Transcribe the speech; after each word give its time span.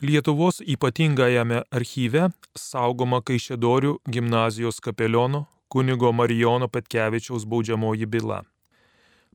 Lietuvos 0.00 0.62
ypatingajame 0.64 1.58
archyve 1.76 2.32
saugoma 2.56 3.20
Kaišėdorių 3.20 4.00
gimnazijos 4.08 4.80
kapeliono 4.80 5.44
kunigo 5.68 6.08
Marijono 6.16 6.72
Petkevičiaus 6.72 7.44
baudžiamoji 7.44 8.06
byla. 8.06 8.44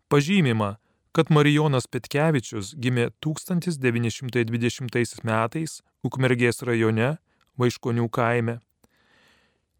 Pažymima, 0.10 0.82
kad 1.14 1.30
Marijonas 1.30 1.86
Petkevičius 1.86 2.74
gimė 2.82 3.14
1920 3.22 5.22
metais 5.22 5.86
Ukmergės 6.02 6.66
rajone 6.66 7.22
Vaiškonių 7.62 8.10
kaime. 8.10 8.58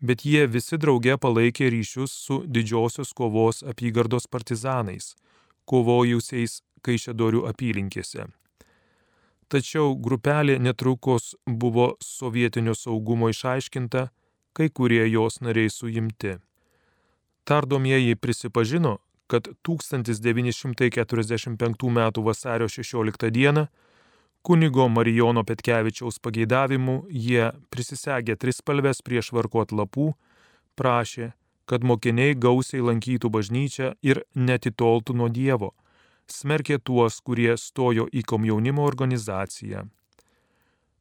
bet 0.01 0.25
jie 0.25 0.47
visi 0.49 0.81
drauge 0.81 1.19
palaikė 1.21 1.69
ryšius 1.69 2.17
su 2.25 2.43
didžiosios 2.49 3.13
kovos 3.13 3.61
apygardos 3.61 4.25
partizanais, 4.27 5.15
kovojusiais 5.69 6.63
Kaišėdorių 6.81 7.45
apylinkėse. 7.45 8.25
Tačiau 9.51 9.97
grupelė 9.99 10.61
netrukus 10.63 11.33
buvo 11.45 11.97
sovietinio 11.99 12.71
saugumo 12.79 13.27
išaiškinta, 13.33 14.05
kai 14.55 14.69
kurie 14.71 15.03
jos 15.11 15.41
nariai 15.43 15.71
suimti. 15.75 16.37
Tardomieji 17.45 18.15
prisipažino, 18.15 18.99
kad 19.27 19.49
1945 19.67 21.89
m. 21.89 22.11
vasario 22.25 22.69
16 22.69 23.31
d. 23.31 23.67
kunigo 24.43 24.89
Marijono 24.89 25.45
Petkevičiaus 25.45 26.19
pageidavimu 26.23 27.05
jie 27.11 27.51
prisisegė 27.71 28.37
trispalves 28.37 29.03
prie 29.03 29.23
švarkot 29.23 29.73
lapų, 29.73 30.15
prašė, 30.79 31.33
kad 31.67 31.83
mokiniai 31.83 32.35
gausiai 32.35 32.81
lankytų 32.87 33.31
bažnyčią 33.31 33.95
ir 34.03 34.23
netitoltų 34.35 35.15
nuo 35.15 35.29
Dievo, 35.29 35.75
smerkė 36.33 36.79
tuos, 36.79 37.21
kurie 37.21 37.57
stojo 37.59 38.07
į 38.13 38.23
komjaunimo 38.27 38.85
organizaciją. 38.87 39.87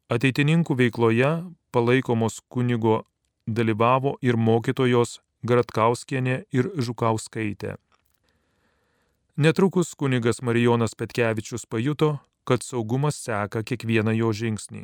Ateitininkų 0.09 0.75
veikloje 0.75 1.31
palaikomos 1.72 2.39
kunigo 2.49 3.03
dalyvavo 3.45 4.17
ir 4.25 4.38
mokytojos 4.38 5.19
Gratkauskienė 5.45 6.41
ir 6.52 6.72
Žukauskaitė. 6.75 7.77
Netrukus 9.39 9.94
kunigas 9.95 10.41
Marijonas 10.44 10.97
Petkevičius 11.00 11.63
pajuto, 11.66 12.17
kad 12.44 12.66
saugumas 12.66 13.16
seka 13.23 13.61
kiekvieną 13.63 14.11
jo 14.17 14.34
žingsnį. 14.35 14.84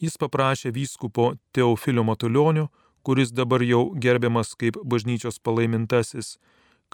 Jis 0.00 0.16
paprašė 0.16 0.72
vyskupo 0.72 1.34
Teofilio 1.52 2.06
Matulionio, 2.08 2.70
kuris 3.04 3.34
dabar 3.36 3.62
jau 3.62 3.90
gerbiamas 4.00 4.54
kaip 4.56 4.78
bažnyčios 4.80 5.36
palaimintasis, 5.44 6.38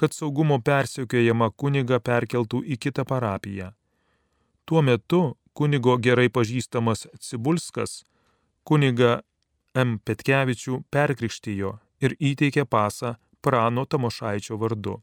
kad 0.01 0.15
saugumo 0.17 0.57
persekiojama 0.65 1.51
kuniga 1.61 1.99
perkeltų 2.01 2.63
į 2.73 2.79
kitą 2.81 3.05
parapiją. 3.05 3.67
Tuo 4.65 4.81
metu 4.81 5.21
kunigo 5.53 5.99
gerai 6.01 6.31
pažįstamas 6.33 7.05
Cibulskas 7.21 7.99
kuniga 8.65 9.19
M. 9.77 9.99
Petkevičių 10.01 10.79
perkrikštijo 10.95 11.75
ir 12.01 12.17
įteikė 12.17 12.65
pasą 12.65 13.19
Prano 13.45 13.85
Tamošaičio 13.85 14.57
vardu. 14.63 14.97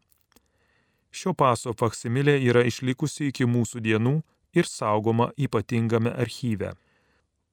Šio 1.13 1.35
paso 1.37 1.75
faksimilė 1.77 2.39
yra 2.49 2.65
išlikusi 2.65 3.29
iki 3.29 3.45
mūsų 3.45 3.83
dienų 3.85 4.15
ir 4.57 4.65
saugoma 4.65 5.29
ypatingame 5.37 6.15
archyve. 6.25 6.73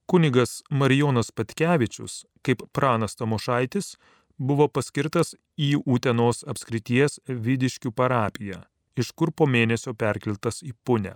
Kunigas 0.09 0.63
Marijonas 0.69 1.29
Patkevičius, 1.29 2.23
kaip 2.41 2.65
pranas 2.73 3.15
Tamošaitis, 3.21 3.95
buvo 4.37 4.67
paskirtas 4.67 5.35
į 5.57 5.81
Utenos 5.85 6.43
apskrities 6.47 7.19
Vidiškių 7.27 7.91
parapiją, 7.91 8.63
iš 8.95 9.11
kur 9.11 9.31
po 9.31 9.47
mėnesio 9.47 9.93
perkeltas 9.93 10.63
į 10.63 10.73
Punę. 10.83 11.15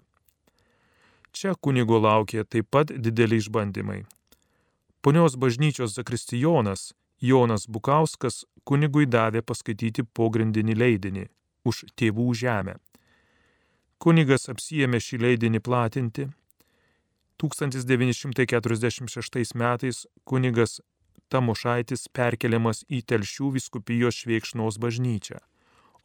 Čia 1.31 1.55
kunigo 1.55 1.99
laukė 2.01 2.43
taip 2.43 2.67
pat 2.71 2.91
dideli 2.91 3.37
išbandymai. 3.37 4.05
Ponios 5.01 5.35
bažnyčios 5.35 5.93
zakristijonas 5.95 6.93
Jonas 7.21 7.67
Bukauskas 7.67 8.45
kunigui 8.63 9.05
davė 9.05 9.41
paskaityti 9.43 10.03
pogrindinį 10.03 10.75
leidinį 10.75 11.27
už 11.67 11.85
tėvų 11.99 12.33
žemę. 12.41 12.75
Kunigas 13.99 14.49
apsijėmė 14.51 14.99
šį 15.03 15.17
leidinį 15.25 15.59
platinti. 15.59 16.23
1946 17.39 19.55
metais 19.55 20.07
kunigas 20.27 20.81
Tamošaitis 21.29 22.07
perkeliamas 22.09 22.85
į 22.89 23.01
Telšių 23.05 23.51
viskupijos 23.57 24.15
šveikšnos 24.23 24.77
bažnyčią, 24.81 25.37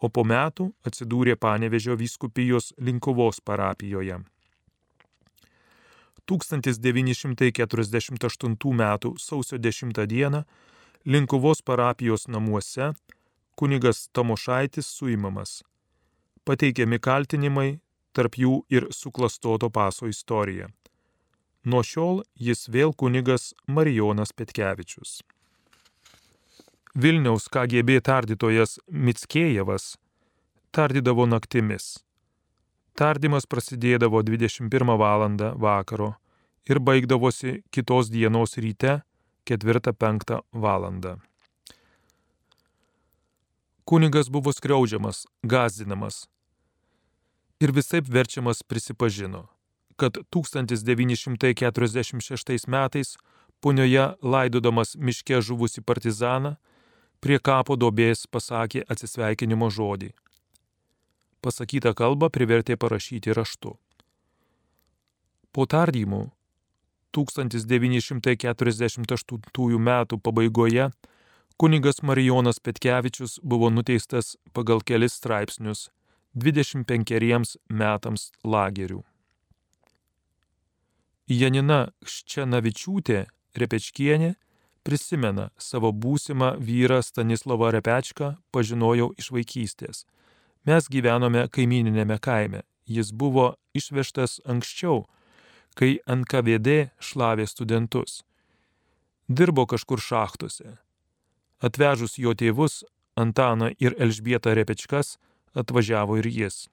o 0.04 0.08
po 0.08 0.24
metų 0.24 0.72
atsidūrė 0.84 1.36
Panevežio 1.40 1.96
viskupijos 1.96 2.72
Linkovos 2.78 3.40
parapijoje. 3.40 4.18
1948 6.26 8.72
m. 8.72 8.98
sausio 9.18 9.58
10 9.58 9.92
d. 9.92 10.44
Linkuvos 11.04 11.62
parapijos 11.62 12.28
namuose 12.28 12.92
kunigas 13.54 14.08
Tamošaitis 14.12 14.86
suimamas. 14.86 15.62
Pateikiami 16.44 16.98
kaltinimai, 16.98 17.78
tarp 18.12 18.34
jų 18.40 18.64
ir 18.72 18.86
suklastoto 18.90 19.70
paso 19.70 20.06
istorija. 20.08 20.68
Nuo 21.64 21.80
šiol 21.80 22.19
jis 22.36 22.66
vėl 22.69 22.92
kunigas 22.92 23.54
Marijonas 23.66 24.34
Petkevičius. 24.36 25.22
Vilniaus 26.94 27.48
KGB 27.48 28.02
tardytojas 28.04 28.76
Mitskėjevas 28.86 29.94
tardydavo 30.76 31.25
naktimis. 31.26 32.04
Tardymas 32.94 33.48
prasidėdavo 33.48 34.20
21 34.22 34.92
val. 35.00 35.25
vakaro 35.56 36.10
ir 36.69 36.78
baigdavosi 36.78 37.62
kitos 37.70 38.12
dienos 38.12 38.58
ryte 38.58 39.00
4-5 39.48 40.38
val. 40.52 40.86
Kunigas 43.84 44.28
buvo 44.28 44.52
skriaudžiamas, 44.52 45.26
gazdinamas 45.42 46.26
ir 47.60 47.72
visaip 47.72 48.08
verčiamas 48.08 48.62
prisipažino, 48.62 49.46
kad 49.97 50.19
1946 50.31 52.66
metais 52.66 53.16
punioje 53.60 54.15
laidodamas 54.22 54.97
miške 54.97 55.41
žuvusi 55.41 55.81
partizaną 55.81 56.56
prie 57.20 57.38
kapo 57.38 57.76
dobės 57.81 58.26
pasakė 58.29 58.85
atsisveikinimo 58.93 59.70
žodį. 59.73 60.11
Pasakytą 61.41 61.94
kalbą 61.96 62.29
privertė 62.32 62.76
parašyti 62.76 63.32
raštu. 63.37 63.79
Po 65.52 65.67
tardymų 65.70 66.31
1948 67.14 69.79
m. 69.79 70.06
pabaigoje 70.23 70.90
kunigas 71.56 72.02
Marijonas 72.02 72.61
Petkevičius 72.61 73.40
buvo 73.43 73.70
nuteistas 73.70 74.37
pagal 74.52 74.81
kelis 74.81 75.12
straipsnius 75.20 75.90
25 76.35 77.56
metams 77.70 78.32
lagerių. 78.43 79.13
Janina 81.25 81.88
Ščenavičiūtė 82.05 83.23
Repečkienė 83.56 84.35
prisimena 84.85 85.49
savo 85.56 85.88
būsimą 85.88 86.59
vyrą 86.61 87.00
Stanislavą 87.00 87.71
Repečką 87.73 88.35
pažinojau 88.53 89.15
iš 89.17 89.31
vaikystės. 89.32 90.05
Mes 90.69 90.88
gyvenome 90.93 91.47
kaimininėme 91.49 92.19
kaime. 92.21 92.61
Jis 92.85 93.12
buvo 93.17 93.55
išvežtas 93.73 94.43
anksčiau, 94.44 95.06
kai 95.73 95.97
NKVD 96.05 96.91
šlavė 97.00 97.47
studentus. 97.49 98.21
Dirbo 99.29 99.65
kažkur 99.65 100.03
šachtose. 100.05 100.76
Atvežus 101.65 102.19
jo 102.21 102.35
tėvus, 102.37 102.85
Antaną 103.17 103.71
ir 103.79 103.94
Elžbietą 103.97 104.53
Repečkas, 104.59 105.17
atvažiavo 105.55 106.19
ir 106.19 106.26
jis. 106.29 106.67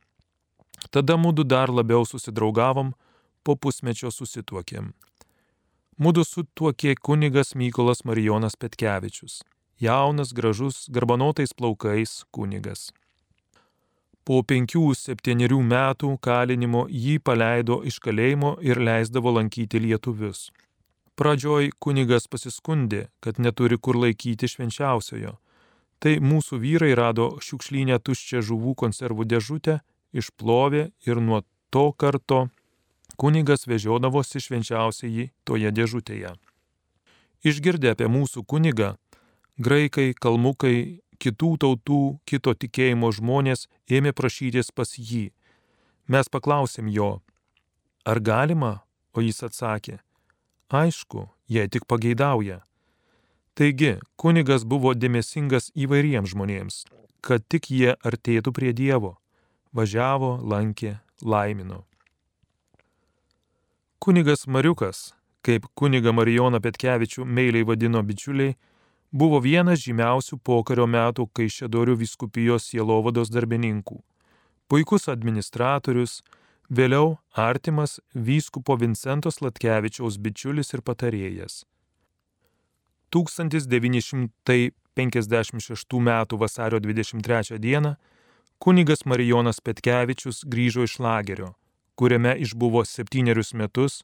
Tada 0.89 1.15
mūdu 1.15 1.45
dar 1.45 1.69
labiau 1.69 2.03
susidraugavom, 2.03 2.95
po 3.43 3.55
pusmečio 3.55 4.11
susituokėm. 4.11 4.91
Mūdu 6.01 6.23
sutuokė 6.25 6.95
kunigas 6.97 7.53
Mykolas 7.55 8.05
Marijonas 8.05 8.55
Petkevičius. 8.57 9.41
Jaunas, 9.81 10.31
gražus, 10.33 10.85
garbanotais 10.89 11.53
plaukais 11.57 12.23
kunigas. 12.31 12.91
Po 14.25 14.43
penkių 14.45 14.91
septyniarių 14.93 15.59
metų 15.65 16.11
kalinimo 16.21 16.83
jį 16.89 17.17
paleido 17.25 17.79
iš 17.89 17.97
kalėjimo 18.05 18.55
ir 18.61 18.77
leisdavo 18.77 19.33
lankyti 19.37 19.81
lietuvius. 19.81 20.51
Pradžioj 21.17 21.71
kunigas 21.81 22.29
pasiskundė, 22.29 23.07
kad 23.21 23.41
neturi 23.41 23.77
kur 23.77 23.97
laikyti 23.97 24.49
švenčiausiojo. 24.49 25.35
Tai 26.01 26.13
mūsų 26.17 26.57
vyrai 26.61 26.93
rado 26.97 27.27
šiukšlynę 27.45 27.97
tuščią 28.01 28.41
žuvų 28.45 28.73
konservų 28.77 29.25
dėžutę, 29.33 29.81
išplovė 30.13 30.87
ir 31.05 31.21
nuo 31.21 31.41
to 31.69 31.91
karto 31.93 32.47
kunigas 33.17 33.67
vežiodavosi 33.67 34.41
švenčiausiai 34.43 35.29
toje 35.43 35.71
dėžutėje. 35.71 36.35
Išgirdę 37.41 37.93
apie 37.95 38.07
mūsų 38.11 38.43
kunigą, 38.45 38.95
graikai, 39.57 40.13
kalmukai, 40.13 41.01
kitų 41.21 41.51
tautų, 41.61 42.01
kito 42.25 42.53
tikėjimo 42.53 43.11
žmonės 43.13 43.67
ėmė 43.89 44.13
prašytis 44.17 44.71
pas 44.73 44.93
jį. 44.97 45.29
Mes 46.11 46.29
paklausėm 46.29 46.89
jo, 46.89 47.21
ar 48.05 48.19
galima, 48.19 48.81
o 49.13 49.21
jis 49.21 49.43
atsakė, 49.47 49.99
aišku, 50.69 51.29
jei 51.47 51.69
tik 51.69 51.85
pageidauja. 51.89 52.61
Taigi, 53.53 53.97
kunigas 54.15 54.63
buvo 54.65 54.93
dėmesingas 54.95 55.69
įvairiems 55.75 56.31
žmonėms, 56.33 56.83
kad 57.21 57.43
tik 57.51 57.69
jie 57.69 57.93
artėtų 57.99 58.53
prie 58.55 58.73
Dievo. 58.73 59.17
Važiavo, 59.75 60.37
lankė, 60.43 60.97
laimino. 61.21 61.85
Kunigas 64.01 64.47
Mariukas, 64.47 65.13
kaip 65.45 65.65
kuniga 65.77 66.09
Marijoną 66.09 66.57
Petkevičių 66.57 67.21
meiliai 67.21 67.61
vadino 67.69 68.01
bičiuliai, 68.01 68.57
buvo 69.13 69.37
vienas 69.45 69.77
žymiausių 69.83 70.41
pokario 70.41 70.89
metų 70.89 71.29
Kaišėdorių 71.37 71.93
viskupijos 71.99 72.65
sielovados 72.71 73.29
darbininkų. 73.29 74.01
Puikus 74.65 75.05
administratorius, 75.13 76.25
vėliau 76.65 77.21
artimas 77.37 78.01
vyskupo 78.15 78.73
Vincentos 78.81 79.37
Latkevičiaus 79.45 80.17
bičiulis 80.17 80.73
ir 80.73 80.81
patarėjas. 80.81 81.69
1956 83.13 86.01
m. 86.01 86.09
vasario 86.41 86.81
23 86.89 87.61
d. 87.61 87.93
kunigas 88.57 89.05
Marijonas 89.05 89.61
Petkevičius 89.61 90.41
grįžo 90.49 90.89
iš 90.89 90.97
lagerio, 90.97 91.53
kuriame 92.01 92.33
išbuvo 92.41 92.81
septynerius 92.89 93.53
metus, 93.53 94.01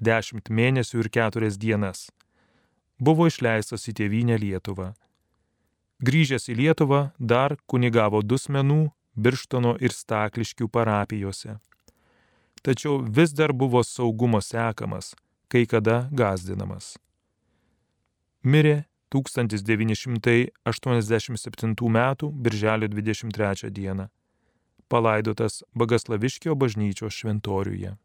dešimt 0.00 0.48
mėnesių 0.48 1.04
ir 1.04 1.12
keturias 1.12 1.60
dienas 1.60 2.08
buvo 2.98 3.28
išleistas 3.30 3.86
į 3.90 3.92
tėvynę 4.00 4.38
Lietuvą. 4.42 4.88
Grįžęs 6.04 6.48
į 6.52 6.54
Lietuvą 6.60 7.00
dar 7.18 7.56
kunigavo 7.70 8.22
dusmenų, 8.22 8.90
birštono 9.18 9.76
ir 9.82 9.92
stakliškių 9.94 10.68
parapijose. 10.70 11.58
Tačiau 12.62 12.98
vis 13.02 13.32
dar 13.34 13.52
buvo 13.54 13.82
saugumo 13.86 14.40
sekamas, 14.42 15.14
kai 15.50 15.66
kada 15.66 16.08
gazdinamas. 16.12 16.98
Mirė 18.42 18.84
1987 19.14 21.88
m. 21.88 21.98
birželio 22.44 22.88
23 22.88 23.70
d. 23.70 24.08
Palaidotas 24.88 25.62
Bagaslaviškio 25.74 26.54
bažnyčios 26.54 27.12
šventoriuje. 27.12 27.96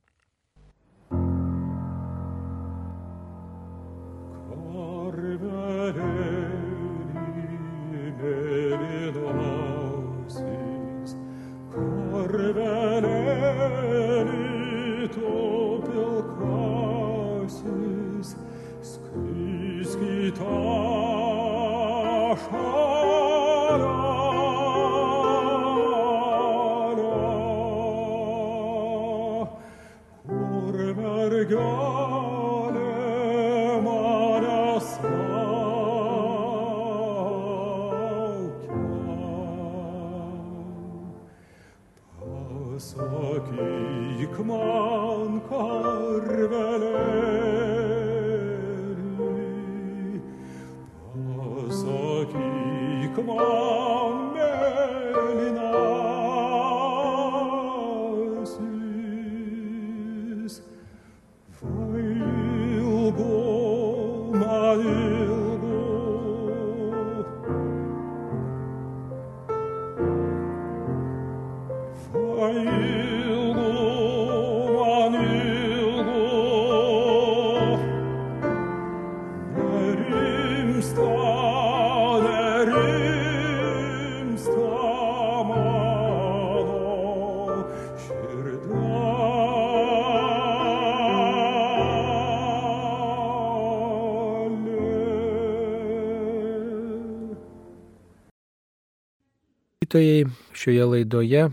Klausytojai, 99.93 100.25
šioje 100.53 100.85
laidoje 100.85 101.49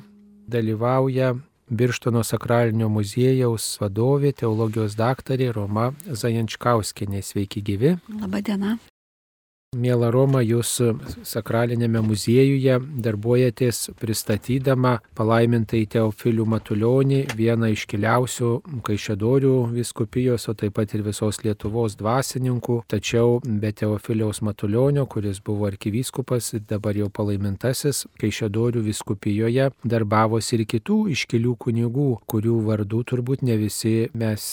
dalyvauja 0.46 1.34
Birštono 1.68 2.24
sakralinio 2.24 2.88
muziejaus 2.88 3.78
vadovė, 3.80 4.32
teologijos 4.32 4.96
daktarė 4.96 5.52
Roma 5.52 5.92
Zajančkauskinė. 6.06 7.22
Sveiki 7.22 7.62
gyvi. 7.62 7.98
Labadiena. 8.20 8.78
Mėla 9.78 10.08
Roma, 10.10 10.40
jūs 10.42 10.70
sakralinėme 11.30 12.00
muziejuje 12.02 12.80
darbuojatės 13.06 13.92
pristatydama 14.00 14.96
palaimintai 15.14 15.84
Teofilių 15.86 16.42
Matulionį, 16.50 17.20
vieną 17.38 17.68
iškiliausių 17.76 18.48
Kaišėdorių 18.88 19.52
viskupijos, 19.70 20.48
o 20.50 20.56
taip 20.58 20.74
pat 20.74 20.90
ir 20.98 21.04
visos 21.06 21.38
Lietuvos 21.44 21.94
dvasininkų. 22.00 22.80
Tačiau 22.90 23.38
be 23.46 23.70
Teofiliaus 23.70 24.42
Matulionio, 24.42 25.04
kuris 25.06 25.38
buvo 25.38 25.68
arkivyskupas 25.70 26.50
dabar 26.66 26.98
jau 26.98 27.06
palaimintasis, 27.06 28.08
Kaišėdorių 28.18 28.82
viskupijoje 28.88 29.68
darbavosi 29.86 30.58
ir 30.58 30.64
kitų 30.74 30.98
iškilių 31.14 31.54
kunigų, 31.62 32.08
kurių 32.26 32.58
vardų 32.66 33.04
turbūt 33.14 33.46
ne 33.46 33.54
visi 33.62 33.94
mes 34.18 34.50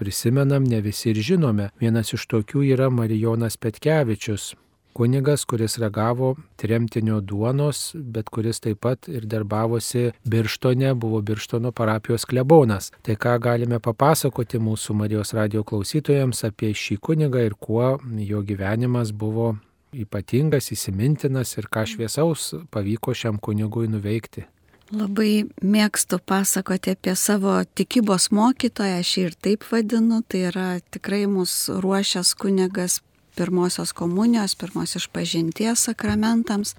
prisimenam, 0.00 0.64
ne 0.64 0.80
visi 0.80 1.10
ir 1.12 1.20
žinome. 1.20 1.68
Vienas 1.80 2.14
iš 2.16 2.24
tokių 2.32 2.64
yra 2.72 2.88
Marijonas 2.88 3.60
Petkevičius. 3.60 4.54
Kunigas, 4.96 5.44
kuris 5.44 5.76
ragavo 5.78 6.32
tremtinio 6.56 7.20
duonos, 7.20 7.92
bet 7.94 8.28
kuris 8.32 8.58
taip 8.64 8.80
pat 8.82 9.08
ir 9.08 9.26
darbavosi 9.28 10.10
Birštone, 10.24 10.94
buvo 10.94 11.20
Birštono 11.22 11.70
parapijos 11.72 12.26
klebonas. 12.26 12.90
Tai 13.06 13.14
ką 13.14 13.36
galime 13.44 13.78
papasakoti 13.78 14.58
mūsų 14.58 14.96
Marijos 14.98 15.34
radio 15.38 15.62
klausytojams 15.62 16.42
apie 16.48 16.72
šį 16.74 16.98
kunigą 17.06 17.44
ir 17.46 17.54
kuo 17.54 17.98
jo 18.26 18.42
gyvenimas 18.42 19.12
buvo 19.12 19.52
ypatingas, 19.94 20.72
įsimintinas 20.74 21.54
ir 21.58 21.70
ką 21.70 21.86
šviesaus 21.86 22.54
pavyko 22.74 23.14
šiam 23.14 23.38
kunigui 23.38 23.86
nuveikti. 23.90 24.48
Labai 24.90 25.44
mėgstu 25.62 26.18
pasakoti 26.26 26.96
apie 26.96 27.14
savo 27.14 27.60
tikybos 27.78 28.30
mokytoją, 28.34 28.98
aš 28.98 29.12
jį 29.16 29.24
ir 29.28 29.36
taip 29.46 29.66
vadinu, 29.70 30.18
tai 30.26 30.40
yra 30.48 30.68
tikrai 30.90 31.28
mūsų 31.30 31.78
ruošęs 31.84 32.34
kunigas 32.34 32.98
pirmosios 33.38 33.94
komunijos, 33.94 34.56
pirmos 34.58 34.96
išpažinties 34.98 35.86
sakramentams. 35.86 36.74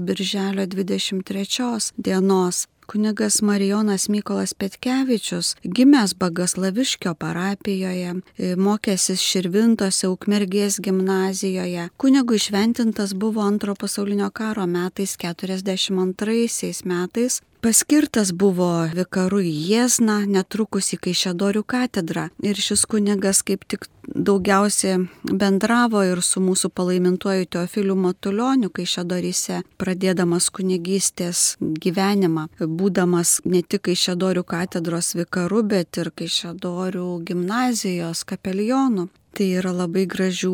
birželio 0.00 0.64
23 0.66 1.92
dienos 2.00 2.64
kunigas 2.90 3.42
Marijonas 3.42 4.08
Mykolas 4.08 4.54
Petkevičius, 4.54 5.56
gimęs 5.62 6.14
Bagaslaviškio 6.14 7.14
parapijoje, 7.14 8.14
e, 8.38 8.54
mokėsis 8.56 9.22
Širvintose 9.22 10.08
Ukmergės 10.10 10.80
gimnazijoje. 10.82 11.88
Kunigui 11.96 12.38
šventintas 12.38 13.14
buvo 13.14 13.44
antro 13.46 13.74
pasaulinio 13.74 14.30
karo 14.30 14.66
metais 14.66 15.14
42 15.16 16.82
metais 16.84 17.40
Paskirtas 17.60 18.30
buvo 18.32 18.70
vikaru 18.96 19.42
į 19.44 19.50
Jėzną, 19.68 20.22
netrukus 20.32 20.86
į 20.94 20.98
Kaišėdorių 21.04 21.60
katedrą. 21.68 22.30
Ir 22.40 22.56
šis 22.56 22.86
kunigas 22.88 23.42
kaip 23.44 23.66
tik 23.68 23.84
daugiausia 24.08 24.94
bendravo 25.28 26.00
ir 26.08 26.22
su 26.24 26.40
mūsų 26.40 26.70
palaimintuoju 26.72 27.50
Teofiliu 27.52 27.98
Matulioniu 28.00 28.72
Kaišėdoryse, 28.72 29.60
pradėdamas 29.76 30.48
kunigystės 30.56 31.44
gyvenimą, 31.60 32.48
būdamas 32.64 33.42
ne 33.44 33.60
tik 33.60 33.84
Kaišėdorių 33.90 34.46
katedros 34.56 35.12
vikaru, 35.20 35.60
bet 35.60 36.00
ir 36.00 36.14
Kaišėdorių 36.16 37.08
gimnazijos 37.28 38.24
kapelionu. 38.24 39.10
Tai 39.36 39.46
yra 39.60 39.70
labai 39.72 40.06
gražių 40.10 40.52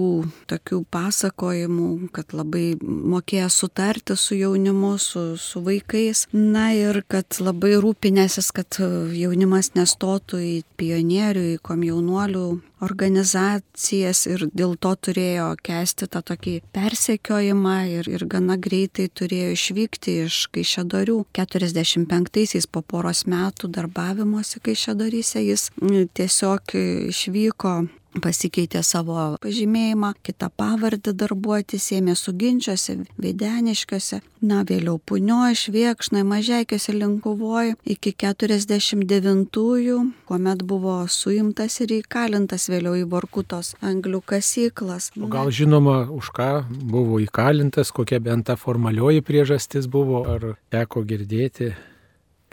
tokių 0.50 0.82
pasakojimų, 0.92 1.88
kad 2.14 2.34
labai 2.36 2.76
mokėjo 2.82 3.48
sutarti 3.52 4.16
su 4.20 4.36
jaunimu, 4.36 4.92
su, 5.00 5.22
su 5.40 5.62
vaikais. 5.64 6.26
Na 6.32 6.68
ir 6.76 7.00
kad 7.08 7.40
labai 7.40 7.74
rūpinėsis, 7.80 8.52
kad 8.56 8.78
jaunimas 9.16 9.72
nestotų 9.78 10.42
į 10.44 10.54
pionierių, 10.76 11.46
į 11.54 11.60
komjaunuolių 11.64 12.46
organizacijas 12.84 14.24
ir 14.28 14.46
dėl 14.52 14.76
to 14.80 14.92
turėjo 15.08 15.48
kesti 15.64 16.08
tą 16.12 16.22
tokį 16.26 16.56
persekiojimą 16.76 17.76
ir, 17.98 18.10
ir 18.10 18.26
gana 18.30 18.58
greitai 18.60 19.08
turėjo 19.08 19.52
išvykti 19.56 20.16
iš 20.26 20.40
Kaišėdorių. 20.54 21.18
45-aisiais 21.36 22.68
po 22.70 22.82
poros 22.82 23.24
metų 23.30 23.70
darbavimuose 23.72 24.60
Kaišėdoryse 24.64 25.44
jis 25.44 25.70
tiesiog 26.16 26.76
išvyko 27.12 27.76
pasikeitė 28.22 28.82
savo 28.84 29.36
pažymėjimą, 29.42 30.12
kitą 30.24 30.48
pavardę 30.56 31.12
darbuotis, 31.16 31.90
ėmė 31.96 32.16
suginčiose, 32.18 32.98
Veideniškiuose, 33.20 34.20
na 34.46 34.62
vėliau 34.68 34.98
Punioje, 34.98 35.56
Šviekšnoje, 35.62 36.24
Mažiekiuose, 36.28 36.94
Linkuvoje 36.96 37.76
iki 37.84 38.12
49-ųjų, 38.12 39.98
kuomet 40.28 40.64
buvo 40.68 40.98
suimtas 41.08 41.80
ir 41.84 41.98
įkalintas 42.00 42.65
vėliau 42.72 42.94
į 42.98 43.04
Vorkutos 43.10 43.74
anglių 43.84 44.22
kasyklas. 44.26 45.10
O 45.20 45.30
gal 45.32 45.50
žinoma, 45.54 46.04
už 46.12 46.30
ką 46.36 46.50
buvo 46.68 47.20
įkalintas, 47.24 47.92
kokia 47.94 48.20
bent 48.22 48.48
ta 48.50 48.56
formalioji 48.60 49.24
priežastis 49.26 49.88
buvo, 49.90 50.24
ar 50.28 50.54
teko 50.72 51.04
girdėti? 51.06 51.74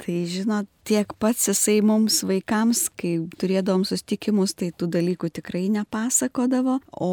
Tai 0.04 0.16
žinot, 0.28 0.68
tiek 0.84 1.14
pats 1.16 1.46
jisai 1.48 1.78
mums 1.80 2.18
vaikams, 2.28 2.90
kai 3.00 3.14
turėdavom 3.40 3.86
sustikimus, 3.88 4.52
tai 4.60 4.74
tų 4.76 4.90
dalykų 4.92 5.30
tikrai 5.38 5.70
nepasakodavo, 5.72 6.82
o 6.92 7.12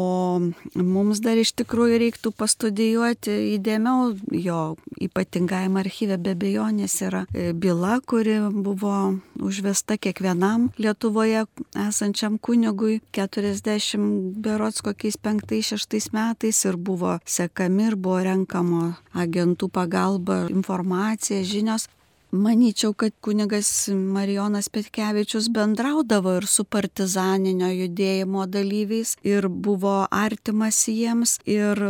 mums 0.75 1.21
dar 1.23 1.39
iš 1.39 1.53
tikrųjų 1.61 2.01
reiktų 2.01 2.33
pastudijuoti 2.35 3.31
įdėmiau 3.53 4.09
jo 4.35 4.59
ypatingajam 5.07 5.79
archyve 5.79 6.17
be 6.19 6.33
bejonės 6.41 6.97
yra 7.07 7.23
e, 7.31 7.53
byla, 7.55 8.01
kuri 8.03 8.41
buvo 8.51 8.97
užvesta 9.39 9.95
kiekvienam 9.95 10.67
Lietuvoje 10.75 11.45
esančiam 11.87 12.35
kunigui 12.43 12.99
40 13.15 14.35
berots 14.43 14.83
kokiais 14.83 15.15
5-6 15.15 16.11
metais 16.11 16.59
ir 16.67 16.75
buvo 16.75 17.15
sekami 17.23 17.87
ir 17.87 17.95
buvo 17.95 18.19
renkamo 18.27 18.83
agentų 19.15 19.71
pagalba 19.71 20.43
informacija, 20.51 21.39
žinios. 21.47 21.87
Manyčiau, 22.31 22.93
kad 22.93 23.11
kunigas 23.19 23.89
Marijonas 23.91 24.69
Petkevičius 24.69 25.49
bendraudavo 25.51 26.37
ir 26.39 26.45
su 26.47 26.63
partizaninio 26.63 27.67
judėjimo 27.75 28.45
dalyviais 28.47 29.17
ir 29.27 29.49
buvo 29.51 30.05
artimas 30.15 30.79
jiems 30.87 31.33
ir, 31.43 31.81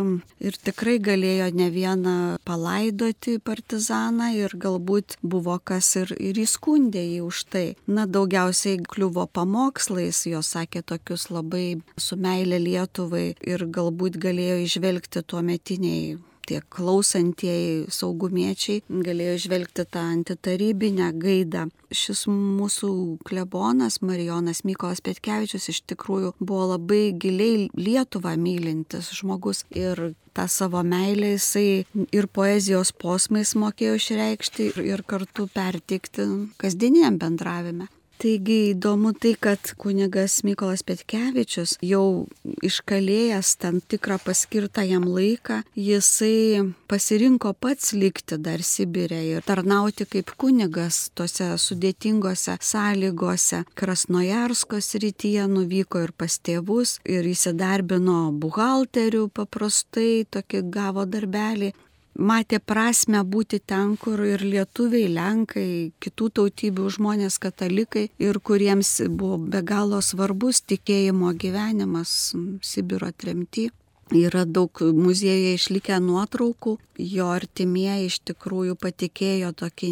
ir 0.41 0.57
tikrai 0.65 0.95
galėjo 0.97 1.51
ne 1.59 1.67
vieną 1.75 2.15
palaidoti 2.49 3.35
partizaną 3.37 4.31
ir 4.39 4.57
galbūt 4.65 5.19
buvo 5.21 5.59
kas 5.61 5.91
ir, 6.01 6.15
ir 6.17 6.41
įskundė 6.41 7.05
jį 7.05 7.21
už 7.27 7.43
tai. 7.53 7.65
Na, 7.85 8.07
daugiausiai 8.09 8.81
kliuvo 8.81 9.27
pamokslais, 9.29 10.25
jos 10.25 10.55
sakė 10.57 10.81
tokius 10.81 11.29
labai 11.29 11.83
su 12.01 12.17
meilė 12.17 12.57
Lietuvai 12.65 13.27
ir 13.45 13.69
galbūt 13.69 14.17
galėjo 14.17 14.57
išvelgti 14.65 15.21
tuo 15.21 15.45
metiniai 15.45 16.17
tiek 16.51 16.67
klausantieji 16.75 17.85
saugumiečiai 17.91 18.81
galėjo 19.07 19.37
žvelgti 19.45 19.85
tą 19.87 20.03
antitarybinę 20.17 21.11
gaidą. 21.21 21.67
Šis 21.91 22.25
mūsų 22.29 22.91
klebonas 23.27 24.01
Marijonas 24.03 24.63
Mykolas 24.67 25.03
Petkevičius 25.03 25.69
iš 25.71 25.81
tikrųjų 25.91 26.33
buvo 26.39 26.73
labai 26.73 27.11
giliai 27.15 27.69
Lietuvą 27.75 28.35
mylintis 28.39 29.11
žmogus 29.15 29.63
ir 29.71 30.11
tą 30.35 30.47
savo 30.47 30.83
meilę 30.83 31.33
jisai 31.35 31.83
ir 32.11 32.27
poezijos 32.27 32.91
posmais 32.91 33.55
mokėjo 33.55 33.97
išreikšti 33.99 34.71
ir, 34.83 35.03
kartu 35.07 35.47
pertikti 35.51 36.27
kasdieniam 36.61 37.19
bendravime. 37.19 37.89
Taigi 38.21 38.75
įdomu 38.75 39.15
tai, 39.17 39.31
kad 39.33 39.71
kunigas 39.81 40.43
Mykolas 40.45 40.83
Petkevičius 40.85 41.71
jau 41.81 42.27
iškalėjęs 42.61 43.55
tam 43.63 43.79
tikrą 43.81 44.19
paskirtą 44.21 44.83
jam 44.85 45.07
laiką, 45.09 45.63
jisai 45.73 46.61
pasirinko 46.91 47.55
pats 47.57 47.95
likti 47.97 48.37
dar 48.37 48.61
Sibirė 48.61 49.23
ir 49.25 49.41
tarnauti 49.47 50.05
kaip 50.05 50.35
kunigas 50.37 51.07
tose 51.17 51.49
sudėtingose 51.65 52.59
sąlygose. 52.61 53.63
Krasnojarskos 53.73 54.93
rytyje 55.01 55.49
nuvyko 55.49 56.05
ir 56.05 56.13
pas 56.13 56.37
tėvus 56.37 56.99
ir 57.09 57.25
įsidarbino 57.25 58.27
buhalterių 58.37 59.31
paprastai, 59.33 60.27
tokį 60.29 60.67
gavo 60.69 61.09
darbelį 61.09 61.73
matė 62.15 62.59
prasme 62.59 63.23
būti 63.23 63.59
ten, 63.65 63.95
kur 63.97 64.21
ir 64.25 64.43
lietuviai, 64.45 65.09
lenkai, 65.11 65.91
kitų 66.03 66.29
tautybių 66.39 66.89
žmonės, 66.97 67.39
katalikai 67.41 68.09
ir 68.19 68.39
kuriems 68.39 69.01
buvo 69.09 69.37
be 69.51 69.61
galo 69.63 70.01
svarbus 70.01 70.63
tikėjimo 70.67 71.33
gyvenimas 71.33 72.33
Sibiro 72.61 73.11
tremty. 73.11 73.69
Yra 74.11 74.43
daug 74.45 74.81
muziejuje 74.81 75.55
išlikę 75.55 75.99
nuotraukų, 76.03 76.75
jo 76.99 77.27
artimieji 77.31 78.09
iš 78.09 78.19
tikrųjų 78.27 78.75
patikėjo 78.81 79.53
tokį 79.57 79.89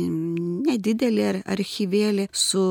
nedidelį 0.68 1.30
archyvėlį 1.48 2.28
su 2.36 2.64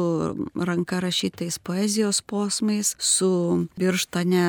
ranka 0.55 1.01
rašytais 1.01 1.59
poezijos 1.59 2.21
posmais, 2.21 2.95
su 2.99 3.31
birštone 3.81 4.45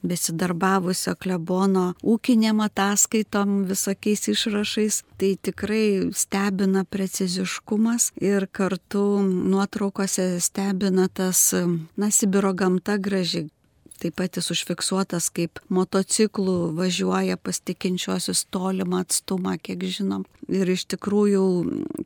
besidarbavusio 0.00 1.14
klebono 1.20 1.90
ūkinėm 2.00 2.62
ataskaitom, 2.64 3.64
visokiais 3.68 4.28
išrašais. 4.32 5.02
Tai 5.20 5.34
tikrai 5.44 5.84
stebina 6.16 6.86
preciziškumas 6.88 8.10
ir 8.16 8.48
kartu 8.48 9.04
nuotraukose 9.28 10.32
stebina 10.40 11.08
tas, 11.12 11.50
na, 12.00 12.10
Sibiro 12.10 12.54
gamta 12.56 12.96
graži. 12.96 13.48
Taip 14.00 14.16
pat 14.16 14.38
jis 14.38 14.50
užfiksuotas, 14.54 15.28
kaip 15.36 15.60
motociklų 15.68 16.72
važiuoja 16.78 17.36
pas 17.36 17.60
tikinčiuosius 17.60 18.46
tolimą 18.54 19.04
atstumą, 19.04 19.58
kiek 19.60 19.84
žinom 19.84 20.24
ir 20.50 20.70
iš 20.70 20.84
tikrųjų 20.90 21.44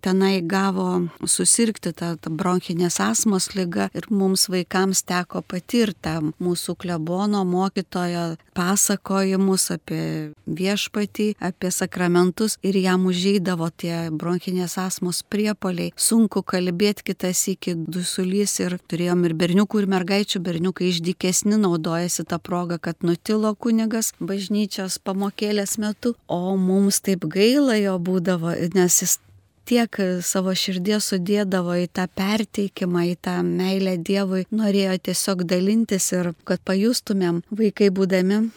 tenai 0.04 0.38
gavo 0.44 1.06
susirgti 1.28 1.94
tą, 1.96 2.14
tą 2.20 2.32
bronchinės 2.34 3.00
asmos 3.02 3.50
lygą 3.56 3.88
ir 3.96 4.08
mums 4.12 4.46
vaikams 4.52 5.04
teko 5.08 5.42
patirti 5.46 6.14
mūsų 6.42 6.76
klebono 6.80 7.44
mokytojo 7.48 8.24
pasakojimus 8.56 9.70
apie 9.74 10.04
viešpatį, 10.46 11.28
apie 11.42 11.70
sakramentus 11.74 12.58
ir 12.62 12.78
jam 12.78 13.06
užžeidavo 13.08 13.70
tie 13.80 14.08
bronchinės 14.14 14.76
asmos 14.82 15.22
priepoliai. 15.26 15.94
Sunku 15.96 16.44
kalbėti 16.46 17.08
kitas 17.10 17.46
iki 17.50 17.74
dusulys 17.74 18.58
ir 18.62 18.78
turėjom 18.90 19.24
ir 19.28 19.36
berniukų, 19.38 19.82
ir 19.82 19.90
mergaičių 19.96 20.42
berniukai 20.44 20.90
išdikesni 20.92 21.58
naudojasi 21.84 22.24
tą 22.24 22.38
progą, 22.38 22.78
kad 22.78 22.96
nutilo 23.02 23.54
kunigas 23.54 24.12
bažnyčios 24.20 24.98
pamokėlės 24.98 25.78
metu, 25.78 26.14
o 26.28 26.56
mums 26.56 27.00
taip 27.00 27.26
gaila 27.28 27.76
jo 27.76 27.98
būdavo 27.98 28.54
nes 28.74 29.02
jis 29.02 29.18
tiek 29.64 29.96
savo 30.22 30.54
širdies 30.54 31.04
sudėdavo 31.12 31.76
į 31.84 31.88
tą 31.92 32.06
perteikimą, 32.08 33.04
į 33.12 33.16
tą 33.20 33.42
meilę 33.42 33.96
Dievui, 33.96 34.46
norėjo 34.50 34.98
tiesiog 35.08 35.44
dalintis 35.44 36.12
ir 36.12 36.32
kad 36.44 36.60
pajustumėm 36.64 37.42
vaikai 37.50 37.90
būdami 37.90 38.48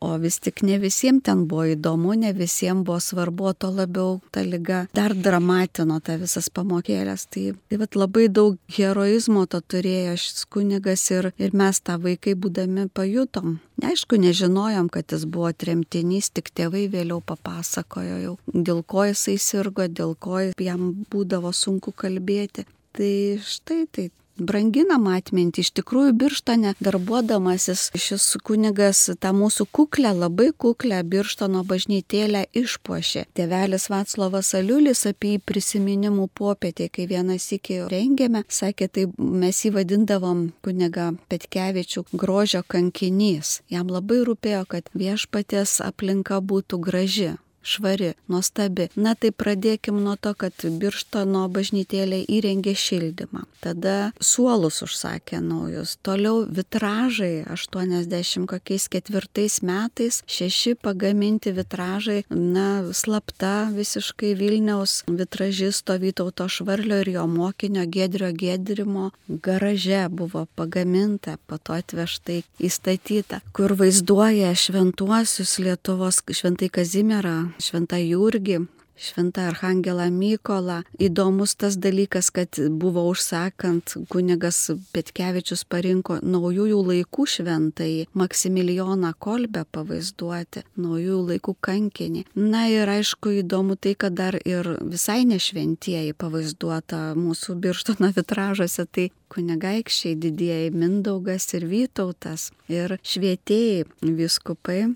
O 0.00 0.14
vis 0.22 0.38
tik 0.42 0.62
ne 0.62 0.78
visiems 0.78 1.24
ten 1.26 1.44
buvo 1.50 1.66
įdomu, 1.72 2.14
ne 2.18 2.32
visiems 2.36 2.84
buvo 2.86 2.98
svarbu, 3.02 3.52
to 3.58 3.70
labiau 3.74 4.18
ta 4.34 4.44
lyga 4.46 4.84
dar 4.94 5.14
dramatino 5.14 5.98
tą 6.04 6.18
visas 6.20 6.50
pamokėlės. 6.54 7.26
Tai, 7.32 7.44
tai 7.70 7.80
vat, 7.80 7.98
labai 7.98 8.28
daug 8.28 8.58
heroizmo 8.76 9.46
to 9.50 9.60
turėjo 9.60 10.16
šis 10.20 10.46
kunigas 10.52 11.06
ir, 11.14 11.32
ir 11.38 11.56
mes 11.56 11.80
tą 11.80 11.98
vaikai 12.02 12.36
būdami 12.38 12.88
pajutom. 12.94 13.58
Aišku, 13.88 14.18
nežinojom, 14.18 14.88
kad 14.90 15.14
jis 15.14 15.26
buvo 15.30 15.52
tremtinys, 15.54 16.32
tik 16.34 16.50
tėvai 16.54 16.88
vėliau 16.90 17.20
papasakojo 17.24 18.16
jau, 18.24 18.34
dėl 18.50 18.82
ko 18.82 19.06
jisai 19.10 19.36
sirgo, 19.38 19.86
dėl 19.86 20.16
ko 20.18 20.42
jam 20.58 20.90
būdavo 21.10 21.54
sunku 21.54 21.94
kalbėti. 21.94 22.66
Tai 22.98 23.12
štai 23.44 23.84
tai 23.94 24.08
branginam 24.38 25.08
atmintį. 25.10 25.64
Iš 25.64 25.70
tikrųjų, 25.80 26.14
birštone 26.20 26.74
darbuodamasis 26.82 27.88
šis 27.98 28.26
kunigas 28.46 29.04
tą 29.20 29.32
mūsų 29.36 29.68
kuklę, 29.74 30.12
labai 30.16 30.50
kuklę 30.52 31.00
birštono 31.04 31.64
bažnytėlę 31.68 32.46
išpuošė. 32.56 33.26
Tėvelis 33.38 33.88
Vaclovas 33.92 34.52
Aliulis 34.58 35.04
apie 35.10 35.34
jį 35.36 35.42
prisiminimų 35.48 36.28
popietė, 36.38 36.88
kai 36.92 37.08
vienas 37.10 37.48
iki 37.54 37.82
rengėme, 37.90 38.44
sakė, 38.48 38.88
tai 38.88 39.08
mes 39.18 39.64
jį 39.64 39.74
vadindavom 39.78 40.48
kuniga 40.64 41.10
Petkevičių 41.32 42.06
grožio 42.12 42.62
kankinys. 42.66 43.58
Jam 43.72 43.90
labai 43.92 44.22
rūpėjo, 44.28 44.64
kad 44.68 44.88
viešpatės 44.94 45.80
aplinka 45.84 46.40
būtų 46.44 46.80
graži 46.84 47.34
švari, 47.62 48.12
nuostabi. 48.28 48.88
Na 48.96 49.14
tai 49.14 49.30
pradėkim 49.32 50.00
nuo 50.02 50.16
to, 50.16 50.34
kad 50.38 50.52
Birštono 50.62 51.46
bažnytėlė 51.52 52.22
įrengė 52.28 52.74
šildymą. 52.78 53.44
Tada 53.64 54.12
suolus 54.20 54.82
užsakė 54.86 55.40
naujus. 55.42 55.96
Toliau 56.06 56.44
vitražai 56.46 57.44
84 57.50 59.48
metais, 59.66 60.22
šeši 60.26 60.74
pagaminti 60.82 61.52
vitražai, 61.56 62.22
na, 62.30 62.68
slapta 62.92 63.68
visiškai 63.74 64.34
Vilniaus 64.38 65.02
vitražisto 65.08 65.98
Vytauto 65.98 66.48
Švarlio 66.48 67.00
ir 67.02 67.08
jo 67.16 67.26
mokinio 67.26 67.86
Gedrio 67.86 68.32
Gedrimo 68.32 69.10
garaže 69.28 70.06
buvo 70.08 70.46
pagaminta, 70.54 71.36
po 71.46 71.58
to 71.58 71.72
atvežtai 71.72 72.42
įstatyta, 72.58 73.40
kur 73.52 73.74
vaizduoja 73.78 74.54
šventuosius 74.54 75.58
Lietuvos 75.62 76.22
šventai 76.28 76.68
Kazimierą, 76.68 77.47
šventą 77.62 78.00
Jurgį, 78.02 78.62
šventą 78.98 79.40
Arhangelą 79.40 80.10
Mykolą. 80.10 80.82
Įdomus 80.98 81.54
tas 81.56 81.76
dalykas, 81.76 82.30
kad 82.30 82.58
buvo 82.70 83.04
užsakant 83.10 83.94
kunigas 84.10 84.70
Petkevičius 84.92 85.64
parinko 85.64 86.18
naujųjų 86.22 86.80
laikų 86.90 87.26
šventai 87.34 87.92
Maksimilijoną 88.18 89.12
Kolbę 89.18 89.64
pavaizduoti, 89.72 90.64
naujųjų 90.76 91.20
laikų 91.32 91.56
kankinį. 91.60 92.24
Na 92.34 92.66
ir 92.72 92.90
aišku 92.90 93.38
įdomu 93.42 93.78
tai, 93.78 93.94
kad 93.94 94.18
dar 94.18 94.38
ir 94.44 94.74
visai 94.82 95.22
nešventieji 95.28 96.16
pavaizduota 96.18 97.14
mūsų 97.18 97.58
birštono 97.62 98.12
vitražuose, 98.18 98.86
tai 98.90 99.10
kunigaikščiai 99.32 100.16
didieji 100.18 100.72
Mindaugas 100.74 101.52
ir 101.54 101.68
Vytautas 101.68 102.50
ir 102.68 102.98
švietėjai 103.04 103.84
viskupai 104.02 104.88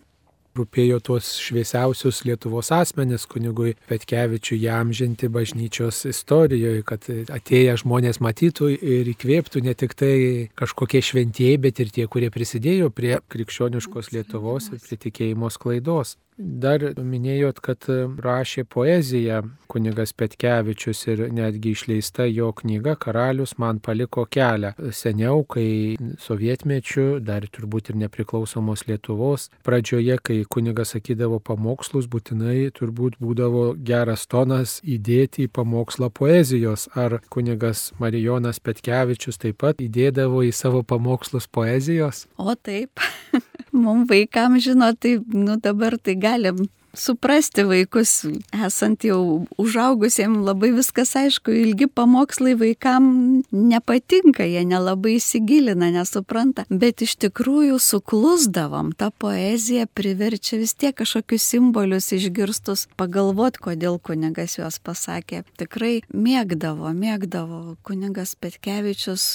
rūpėjo 0.59 1.01
tuos 1.05 1.29
šviesiausius 1.43 2.23
Lietuvos 2.29 2.73
asmenis 2.75 3.27
kunigui 3.31 3.75
Petkevičiui 3.89 4.61
jamžinti 4.63 5.31
bažnyčios 5.33 6.05
istorijoje, 6.11 6.83
kad 6.89 7.09
atėję 7.09 7.79
žmonės 7.83 8.21
matytų 8.25 8.73
ir 8.77 9.13
įkvėptų 9.15 9.65
ne 9.67 9.77
tik 9.79 9.97
tai 9.99 10.17
kažkokie 10.59 11.03
šventieji, 11.05 11.61
bet 11.63 11.81
ir 11.83 11.93
tie, 11.95 12.09
kurie 12.11 12.31
prisidėjo 12.35 12.93
prie 12.95 13.17
krikščioniškos 13.33 14.13
Lietuvos 14.17 14.73
ir 14.73 14.83
prie 14.85 15.01
tikėjimo 15.07 15.51
sklaidos. 15.53 16.17
Dar 16.39 16.81
minėjot, 16.97 17.61
kad 17.61 17.85
rašė 18.25 18.65
poeziją 18.65 19.43
kunigas 19.73 20.15
Petkevičius 20.17 21.03
ir 21.13 21.23
netgi 21.33 21.73
išleista 21.77 22.25
jo 22.29 22.51
knyga 22.57 22.95
Karalius 23.01 23.55
man 23.61 23.81
paliko 23.85 24.25
kelią. 24.25 24.73
Seniau, 24.97 25.45
kai 25.45 25.97
sovietmečiu, 26.21 27.21
dar 27.21 27.45
turbūt 27.53 27.93
ir 27.93 28.01
nepriklausomos 28.03 28.87
Lietuvos, 28.89 29.51
pradžioje, 29.67 30.17
kai 30.25 30.39
kunigas 30.49 30.95
sakydavo 30.97 31.41
pamokslus, 31.45 32.09
būtinai 32.13 32.71
turbūt 32.77 33.21
būdavo 33.23 33.65
geras 33.77 34.25
tonas 34.27 34.79
įdėti 34.83 35.47
į 35.47 35.53
pamokslą 35.53 36.11
poezijos. 36.17 36.89
Ar 36.97 37.21
kunigas 37.33 37.91
Marijonas 38.01 38.61
Petkevičius 38.61 39.41
taip 39.41 39.61
pat 39.63 39.85
įdėdavo 39.85 40.45
į 40.49 40.53
savo 40.57 40.83
pamokslus 40.83 41.49
poezijos? 41.49 42.27
O 42.41 42.57
taip. 42.57 43.05
Mums 43.73 44.11
vaikams, 44.11 44.67
žinot, 44.67 44.99
tai 45.01 45.17
nu, 45.33 45.57
dabar 45.65 45.97
tai 45.97 46.19
galim 46.23 46.65
suprasti 46.95 47.65
vaikus, 47.65 48.25
esant 48.67 49.05
jau 49.05 49.47
užaugusiems 49.61 50.45
labai 50.45 50.73
viskas 50.77 51.15
aišku, 51.17 51.53
ilgi 51.63 51.89
pamokslai 51.89 52.55
vaikam 52.61 53.07
nepatinka, 53.53 54.45
jie 54.45 54.65
nelabai 54.69 55.17
įsigilina, 55.17 55.89
nesupranta, 55.95 56.67
bet 56.69 57.03
iš 57.05 57.17
tikrųjų 57.25 57.79
suklusdavom, 57.83 58.93
ta 58.97 59.11
poezija 59.11 59.89
priverčia 59.89 60.61
vis 60.61 60.77
tiek 60.77 60.97
kažkokius 60.99 61.49
simbolius 61.55 62.13
išgirstus, 62.17 62.87
pagalvot, 63.01 63.59
kodėl 63.63 63.99
kunigas 64.03 64.59
juos 64.59 64.79
pasakė. 64.83 65.43
Tikrai 65.61 66.03
mėgdavo, 66.13 66.93
mėgdavo, 66.97 67.79
kunigas 67.87 68.37
Petkevičius 68.37 69.27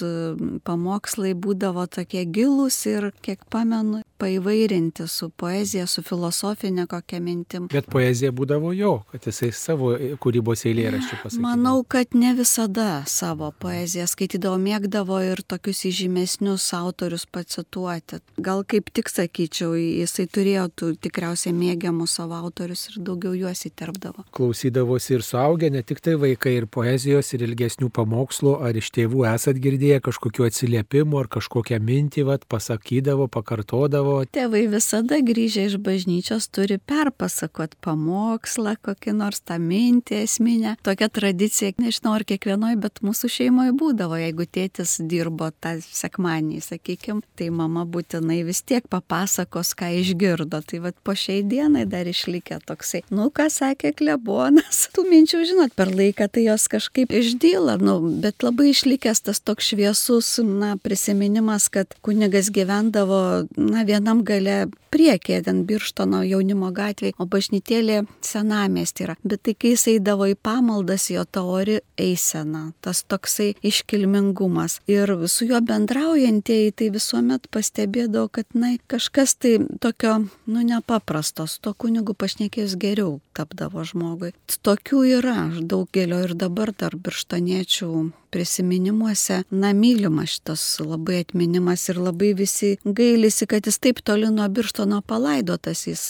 pamokslai 0.68 1.34
būdavo 1.34 1.88
tokie 1.90 2.26
gilus 2.30 2.84
ir, 2.90 3.12
kiek 3.26 3.42
pamenu, 3.50 4.04
paivairinti 4.18 5.08
su 5.08 5.30
poezija, 5.30 5.88
su 5.88 6.02
filosofinė 6.06 6.88
kokia 6.90 7.20
mintim. 7.24 7.68
Bet 7.72 7.90
poezija 7.92 8.32
būdavo 8.36 8.74
jo, 8.76 8.94
kad 9.12 9.28
jisai 9.30 9.52
savo 9.56 9.94
kūrybos 10.24 10.66
eilėraščių 10.70 11.20
pasakė. 11.24 11.44
Manau, 11.44 11.82
kad 11.88 12.18
ne 12.18 12.34
visada 12.38 13.04
savo 13.10 13.52
poeziją 13.62 14.08
skaitydavo, 14.10 14.58
mėgdavo 14.62 15.20
ir 15.26 15.44
tokius 15.48 15.84
įžymesnius 15.92 16.66
autorius 16.78 17.28
pacituoti. 17.30 18.22
Gal 18.44 18.64
kaip 18.68 18.92
tik 18.96 19.12
sakyčiau, 19.12 19.76
jisai 19.78 20.28
turėjo 20.32 20.68
tų 20.80 20.92
tikriausiai 21.08 21.54
mėgiamus 21.58 22.18
savo 22.18 22.38
autorius 22.40 22.88
ir 22.92 23.00
daugiau 23.08 23.36
juos 23.38 23.66
įterpdavo. 23.70 24.26
Klausydavosi 24.36 25.18
ir 25.18 25.26
suaugę, 25.26 25.72
ne 25.74 25.84
tik 25.86 26.02
tai 26.04 26.18
vaikai, 26.20 26.58
ir 26.62 26.70
poezijos, 26.72 27.34
ir 27.36 27.46
ilgesnių 27.48 27.92
pamokslų, 27.94 28.58
ar 28.68 28.78
iš 28.80 28.92
tėvų 28.96 29.26
esat 29.34 29.62
girdėję 29.62 30.02
kažkokiu 30.10 30.48
atsiliepimu, 30.48 31.20
ar 31.22 31.30
kažkokią 31.38 31.80
mintį, 31.84 32.26
vat, 32.32 32.48
pasakydavo, 32.50 33.28
pakartodavo 33.32 34.07
savo. 34.08 34.26
Tėvai 34.32 34.66
visada 34.72 35.20
grįžę 35.24 35.68
iš 35.68 35.78
bažnyčios 35.84 36.48
turi 36.54 36.78
perpasakot 36.78 37.76
pamokslą, 37.84 38.76
kokį 38.84 39.14
nors 39.18 39.42
tą 39.42 39.58
mintį 39.62 40.22
esminę. 40.24 40.76
Tokia 40.86 41.10
tradicija, 41.10 41.74
nežinau 41.82 42.16
ar 42.18 42.26
kiekvienoje, 42.28 42.78
bet 42.82 43.02
mūsų 43.06 43.30
šeimoje 43.32 43.74
būdavo, 43.78 44.18
jeigu 44.20 44.48
tėtis 44.48 44.98
dirbo 45.10 45.50
tą 45.62 45.78
sekmanį, 45.82 46.62
sakykime, 46.64 47.24
tai 47.38 47.50
mama 47.54 47.86
būtinai 47.86 48.42
vis 48.48 48.62
tiek 48.62 48.86
papasakos, 48.90 49.74
ką 49.78 49.92
išgirdo. 50.02 50.62
Tai 50.68 50.82
vad 50.88 50.98
po 51.04 51.16
šiai 51.18 51.44
dienai 51.48 51.86
dar 51.90 52.08
išlikė 52.08 52.60
toksai, 52.68 53.04
nu 53.14 53.30
ką 53.34 53.50
sakė 53.54 53.94
klebonas. 53.98 54.88
Tų 54.96 55.06
minčių, 55.10 55.44
žinot, 55.52 55.76
per 55.78 55.92
laiką 55.94 56.30
tai 56.32 56.48
jos 56.48 56.68
kažkaip 56.72 57.12
išdyla, 57.14 57.78
nu, 57.84 58.00
bet 58.24 58.44
labai 58.46 58.72
išlikęs 58.72 59.24
tas 59.28 59.42
toks 59.44 59.72
šviesus, 59.72 60.38
na, 60.44 60.76
prisiminimas, 60.82 61.68
kad 61.74 61.94
kunigas 62.06 62.50
gyvendavo, 62.54 63.48
na, 63.58 63.84
vien 63.88 63.97
vienam 63.98 64.24
gale 64.26 64.68
priekė, 64.94 65.42
ten 65.46 65.64
Birštono 65.68 66.22
jaunimo 66.26 66.72
gatvėje, 66.76 67.16
o 67.20 67.28
bažnytėlė 67.30 68.04
senamesti 68.24 69.06
yra. 69.06 69.18
Bet 69.28 69.44
tai 69.46 69.54
kai 69.58 69.74
jis 69.74 69.88
eidavo 69.94 70.30
į 70.32 70.38
pamaldas, 70.40 71.10
jo 71.12 71.26
taori 71.26 71.80
eisena, 72.00 72.72
tas 72.82 73.04
toksai 73.04 73.54
iškilmingumas. 73.66 74.80
Ir 74.90 75.14
su 75.32 75.48
juo 75.50 75.62
bendraujantieji 75.62 76.76
tai 76.78 76.90
visuomet 76.96 77.50
pastebėdavo, 77.54 78.32
kad, 78.40 78.48
na, 78.56 78.76
kažkas 78.88 79.36
tai 79.42 79.58
tokio, 79.84 80.20
nu, 80.48 80.66
nepaprastos, 80.68 81.60
to 81.62 81.74
kunigu 81.74 82.16
pašnekėjus 82.18 82.78
geriau 82.80 83.18
tapdavo 83.38 83.84
žmogui. 83.86 84.34
Tokių 84.68 85.04
yra, 85.20 85.38
daugelio 85.62 86.24
ir 86.26 86.34
dabar 86.40 86.74
dar 86.76 86.98
birštoniečių 86.98 87.92
prisiminimuose, 88.32 89.42
na, 89.50 89.74
mylimas 89.74 90.38
šitas 90.38 90.64
labai 90.84 91.22
atminimas 91.26 91.88
ir 91.90 92.00
labai 92.02 92.34
visi 92.38 92.76
gailisi, 92.86 93.48
kad 93.50 93.68
jis 93.68 93.80
taip 93.84 94.02
toli 94.06 94.30
nuo 94.32 94.48
Birštono 94.50 95.02
palaidotas. 95.02 95.86
Jis 95.88 96.04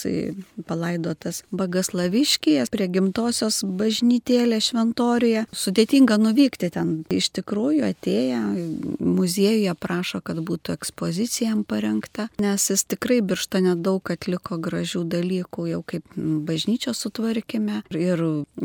palaidotas 0.66 1.42
Bagaslaviškyje 1.50 2.66
prie 2.72 2.88
gimtosios 2.92 3.60
bažnytėlė 3.64 4.60
šventoriuje. 4.62 5.44
Sudėtinga 5.52 6.18
nuvykti 6.20 6.70
ten. 6.74 6.94
Iš 7.14 7.30
tikrųjų 7.38 7.86
atėję 7.88 8.40
muziejuje 9.00 9.74
prašo, 9.78 10.20
kad 10.24 10.40
būtų 10.44 10.74
ekspozicija 10.78 11.48
jam 11.48 11.64
parengta, 11.64 12.28
nes 12.42 12.68
jis 12.70 12.84
tikrai 12.84 13.20
Birštone 13.24 13.74
daug 13.82 14.10
atliko 14.12 14.58
gražių 14.60 15.04
dalykų, 15.08 15.66
jau 15.72 15.82
kaip 15.86 16.04
bažnyčios 16.16 17.00
sutvarkime 17.04 17.82
ir 17.96 18.22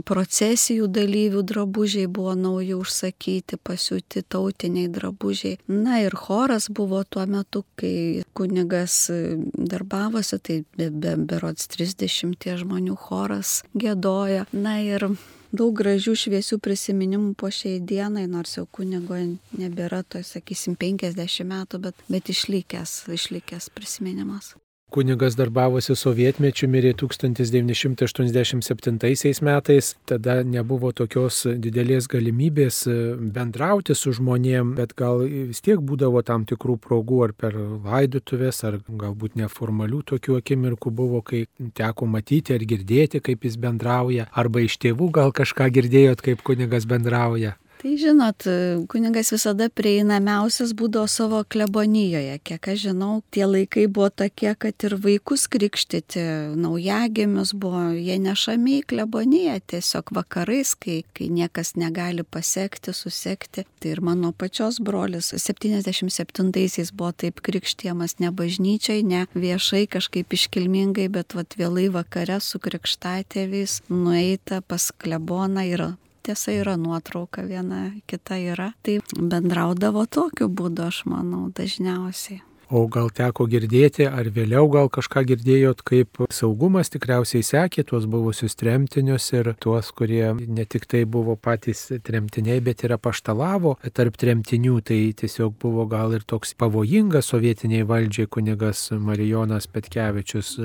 procesijų 0.08 0.90
dalyvių 0.92 1.44
drabužiai 1.48 2.08
buvo 2.08 2.36
nauji 2.36 2.76
užsakyti, 2.78 3.53
pasiūti 3.58 4.24
tautiniai 4.30 4.90
drabužiai. 4.94 5.60
Na 5.68 6.00
ir 6.04 6.16
choras 6.18 6.70
buvo 6.70 7.04
tuo 7.04 7.26
metu, 7.30 7.64
kai 7.80 8.24
kunigas 8.38 9.10
darbavosi, 9.54 10.40
tai 10.40 10.60
be, 10.78 10.90
be, 10.90 11.16
berods 11.18 11.70
30 11.76 12.58
žmonių 12.64 12.98
choras 13.00 13.62
gėdoja. 13.78 14.48
Na 14.54 14.80
ir 14.84 15.10
daug 15.54 15.76
gražių 15.78 16.16
šviesių 16.18 16.60
prisiminimų 16.64 17.36
po 17.38 17.52
šiai 17.54 17.80
dienai, 17.80 18.26
nors 18.30 18.58
jau 18.58 18.66
kunigo 18.66 19.20
nebėra, 19.60 20.02
to 20.04 20.24
sakysim, 20.26 20.78
50 20.80 21.48
metų, 21.50 21.82
bet, 21.88 22.06
bet 22.10 22.34
išlikęs, 22.34 23.04
išlikęs 23.14 23.70
prisiminimas. 23.76 24.56
Kunigas 24.94 25.34
darbavosi 25.34 25.96
sovietmečiu, 25.98 26.68
mirė 26.70 26.92
1987 26.94 29.42
metais, 29.42 29.98
tada 30.06 30.46
nebuvo 30.46 30.94
tokios 30.94 31.50
didelės 31.64 32.06
galimybės 32.12 32.86
bendrauti 33.34 33.96
su 33.98 34.14
žmonėm, 34.14 34.78
bet 34.78 34.94
gal 35.00 35.24
vis 35.26 35.62
tiek 35.66 35.82
būdavo 35.82 36.22
tam 36.28 36.46
tikrų 36.46 36.78
progų 36.84 37.24
ar 37.26 37.34
per 37.34 37.58
laidutuvės, 37.58 38.62
ar 38.70 38.78
galbūt 38.86 39.34
neformalių 39.42 40.06
tokių 40.14 40.38
akimirkų 40.44 40.94
buvo, 40.94 41.26
kai 41.26 41.50
teko 41.74 42.06
matyti 42.06 42.54
ar 42.54 42.62
girdėti, 42.62 43.18
kaip 43.26 43.50
jis 43.50 43.58
bendrauja, 43.58 44.30
arba 44.30 44.62
iš 44.62 44.78
tėvų 44.78 45.10
gal 45.18 45.34
kažką 45.34 45.74
girdėjot, 45.74 46.22
kaip 46.22 46.46
kunigas 46.46 46.86
bendrauja. 46.86 47.58
Tai 47.84 47.98
žinot, 48.00 48.46
kunigas 48.88 49.34
visada 49.34 49.66
prieinamiausias 49.68 50.70
būdavo 50.80 51.04
savo 51.12 51.42
klebonijoje. 51.44 52.38
Kiek 52.48 52.68
aš 52.72 52.78
žinau, 52.86 53.18
tie 53.28 53.44
laikai 53.44 53.90
buvo 53.92 54.06
tokie, 54.08 54.54
kad 54.56 54.86
ir 54.88 54.94
vaikus 55.04 55.50
krikštyti, 55.52 56.22
naujagimius 56.64 57.52
buvo, 57.52 57.82
jie 57.92 58.16
nešami 58.24 58.78
į 58.78 58.86
kleboniją 58.88 59.58
tiesiog 59.68 60.14
vakarais, 60.16 60.72
kai, 60.80 61.02
kai 61.12 61.28
niekas 61.28 61.74
negali 61.76 62.24
pasiekti, 62.24 62.94
susekti. 62.96 63.66
Tai 63.84 63.92
ir 63.92 64.00
mano 64.00 64.32
pačios 64.32 64.80
brolis 64.80 65.34
77-aisiais 65.36 66.94
buvo 66.96 67.12
taip 67.12 67.44
krikštiemas 67.44 68.16
ne 68.24 68.32
bažnyčiai, 68.32 69.04
ne 69.04 69.26
viešai, 69.36 69.90
kažkaip 69.92 70.32
iškilmingai, 70.40 71.10
bet 71.12 71.36
vat 71.36 71.60
vėlai 71.60 71.90
vakare 71.92 72.40
su 72.40 72.64
krikštatėviais 72.64 73.82
nueita 73.92 74.64
pas 74.64 74.88
kleboną 75.04 75.68
ir 75.68 75.86
tiesa 76.24 76.56
yra 76.56 76.78
nuotrauka, 76.80 77.44
viena 77.48 77.92
kita 78.10 78.40
yra. 78.40 78.72
Tai 78.84 79.00
bendraudavo 79.20 80.08
tokiu 80.08 80.50
būdu, 80.50 80.90
aš 80.90 81.04
manau, 81.10 81.48
dažniausiai. 81.56 82.42
O 82.74 82.88
gal 82.90 83.12
teko 83.14 83.46
girdėti, 83.46 84.08
ar 84.10 84.26
vėliau 84.34 84.66
gal 84.74 84.88
kažką 84.90 85.22
girdėjot, 85.30 85.84
kaip 85.86 86.24
saugumas 86.34 86.90
tikriausiai 86.90 87.46
sekė 87.46 87.84
tuos 87.86 88.08
buvusius 88.10 88.58
tremtinius 88.58 89.28
ir 89.36 89.52
tuos, 89.62 89.92
kurie 89.94 90.32
ne 90.34 90.66
tik 90.66 90.88
tai 90.90 91.04
buvo 91.06 91.36
patys 91.36 91.84
tremtiniai, 92.08 92.64
bet 92.66 92.82
ir 92.82 92.96
apaštalavo 92.98 93.76
tarp 93.94 94.18
tremtinių. 94.18 94.80
Tai 94.90 95.00
tiesiog 95.22 95.54
buvo 95.62 95.86
gal 95.92 96.18
ir 96.18 96.26
toks 96.26 96.56
pavojingas 96.58 97.30
sovietiniai 97.36 97.86
valdžiai 97.86 98.32
kunigas 98.32 98.88
Marijonas 98.98 99.70
Petkevičius. 99.70 100.56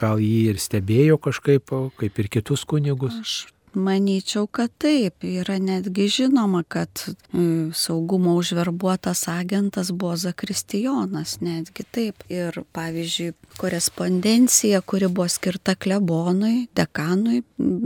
Gal 0.00 0.22
jį 0.24 0.54
ir 0.54 0.64
stebėjo 0.64 1.20
kažkaip, 1.20 1.76
kaip 2.00 2.24
ir 2.24 2.32
kitus 2.38 2.64
kunigus. 2.64 3.20
Aš 3.20 3.38
Manyčiau, 3.74 4.46
kad 4.46 4.72
taip. 4.82 5.24
Yra 5.24 5.58
netgi 5.62 6.08
žinoma, 6.10 6.62
kad 6.68 7.02
saugumo 7.74 8.34
užverbuotas 8.40 9.28
agentas 9.28 9.92
buvo 9.92 10.16
Zakristijonas, 10.16 11.38
netgi 11.40 11.86
taip. 11.90 12.24
Ir 12.28 12.62
pavyzdžiui, 12.72 13.32
korespondencija, 13.56 14.80
kuri 14.80 15.08
buvo 15.08 15.28
skirta 15.28 15.74
klebonui, 15.78 16.66
dekanui, 16.76 17.42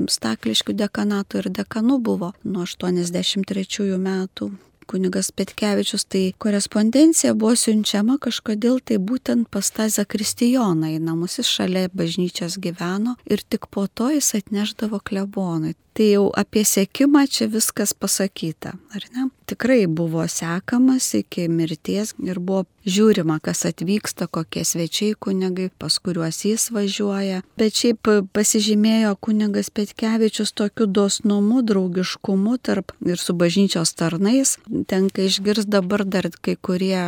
stakliškių 0.09 0.77
dekanatui 0.85 1.43
ir 1.43 1.51
dekanu 1.63 1.99
buvo 1.99 2.33
nuo 2.45 2.65
83 2.65 3.99
metų 3.99 4.53
kunigas 4.87 5.31
Petkevičius, 5.35 6.05
tai 6.05 6.25
korespondencija 6.39 7.35
buvo 7.35 7.55
siunčiama 7.59 8.19
kažkodėl 8.23 8.81
tai 8.85 8.99
būtent 8.99 9.49
pas 9.51 9.71
tą 9.75 9.89
Zakristijoną 9.93 10.95
į 10.97 11.01
namus, 11.05 11.39
jis 11.41 11.51
šalia 11.51 11.89
bažnyčios 11.93 12.59
gyveno 12.63 13.17
ir 13.25 13.43
tik 13.43 13.71
po 13.71 13.87
to 13.87 14.11
jis 14.15 14.35
atneždavo 14.41 15.01
klebonui. 15.01 15.75
Tai 15.95 16.07
jau 16.11 16.25
apie 16.35 16.65
sėkimą 16.67 17.23
čia 17.31 17.47
viskas 17.47 17.93
pasakyta, 17.95 18.73
ar 18.95 19.05
ne? 19.15 19.29
Tikrai 19.47 19.85
buvo 19.87 20.25
sekamas 20.27 21.13
iki 21.15 21.47
mirties 21.47 22.17
ir 22.19 22.41
buvo 22.43 22.65
žiūrima, 22.87 23.39
kas 23.45 23.65
atvyksta, 23.69 24.29
kokie 24.29 24.65
svečiai 24.65 25.17
kunigai, 25.19 25.71
pas 25.79 25.97
kuriuos 25.99 26.45
jis 26.45 26.69
važiuoja. 26.75 27.43
Bet 27.61 27.81
šiaip 27.81 28.11
pasižymėjo 28.37 29.17
kunigas 29.25 29.73
Petkevičius 29.75 30.55
tokiu 30.57 30.87
dosnumu, 30.87 31.63
draugiškumu 31.67 32.59
tarp 32.63 32.95
ir 33.07 33.21
su 33.21 33.37
bažnyčios 33.37 33.95
tarnais. 33.99 34.57
Tenka 34.89 35.25
išgirsti 35.25 35.71
dabar 35.71 36.05
dar 36.05 36.31
kai 36.41 36.57
kurie 36.57 37.01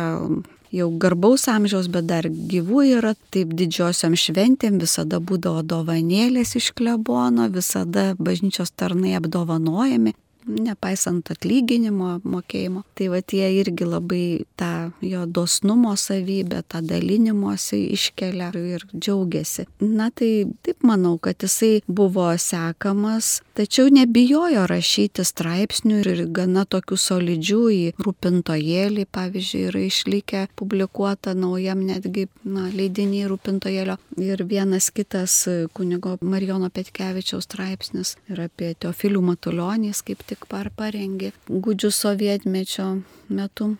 jau 0.71 0.89
garbaus 0.99 1.47
amžiaus, 1.47 1.87
bet 1.91 2.07
dar 2.09 2.27
gyvų 2.27 2.83
yra, 2.97 3.13
taip 3.31 3.53
didžiosiom 3.57 4.17
šventėm 4.19 4.79
visada 4.81 5.21
būdavo 5.23 5.63
dovanėlės 5.63 6.57
iš 6.59 6.73
klebono, 6.77 7.47
visada 7.53 8.13
bažnyčios 8.19 8.73
tarnai 8.75 9.15
apdovanojami 9.19 10.15
nepaisant 10.47 11.31
atlyginimo 11.33 12.17
mokėjimo. 12.23 12.83
Tai 12.97 13.09
va 13.13 13.21
tie 13.21 13.47
irgi 13.59 13.87
labai 13.87 14.25
tą 14.59 14.91
jo 15.05 15.25
dosnumo 15.25 15.93
savybę, 15.99 16.63
tą 16.69 16.81
dalinimuose 16.87 17.79
iškelia 17.93 18.49
ir 18.57 18.85
džiaugiasi. 18.93 19.67
Na 19.83 20.09
tai 20.11 20.47
taip 20.65 20.85
manau, 20.87 21.17
kad 21.21 21.43
jisai 21.43 21.81
buvo 21.87 22.29
sekamas, 22.41 23.41
tačiau 23.57 23.91
nebijojo 23.93 24.65
rašyti 24.69 25.25
straipsnių 25.27 25.99
ir 26.03 26.23
gana 26.33 26.65
tokių 26.65 26.97
solidžių 27.01 27.61
į 27.73 27.83
rūpintojėlį, 28.03 29.07
pavyzdžiui, 29.13 29.63
yra 29.71 29.83
išlikę 29.87 30.45
publikuota 30.59 31.33
naujam 31.37 31.83
netgi 31.87 32.27
na, 32.43 32.67
leidiniai 32.73 33.27
rūpintojėlio. 33.31 33.97
Ir 34.21 34.43
vienas 34.49 34.89
kitas 34.93 35.43
kunigo 35.77 36.17
Marijono 36.21 36.69
Petkevičiaus 36.73 37.45
straipsnis 37.47 38.15
yra 38.31 38.47
apie 38.49 38.73
Teofilių 38.79 39.21
Matulionys, 39.31 40.01
kaip 40.05 40.23
tik 40.27 40.36
tik 40.37 40.49
par 40.53 40.69
parengė 40.77 41.31
gudžių 41.49 41.89
sovietmečio 41.89 42.87
metu. 43.29 43.73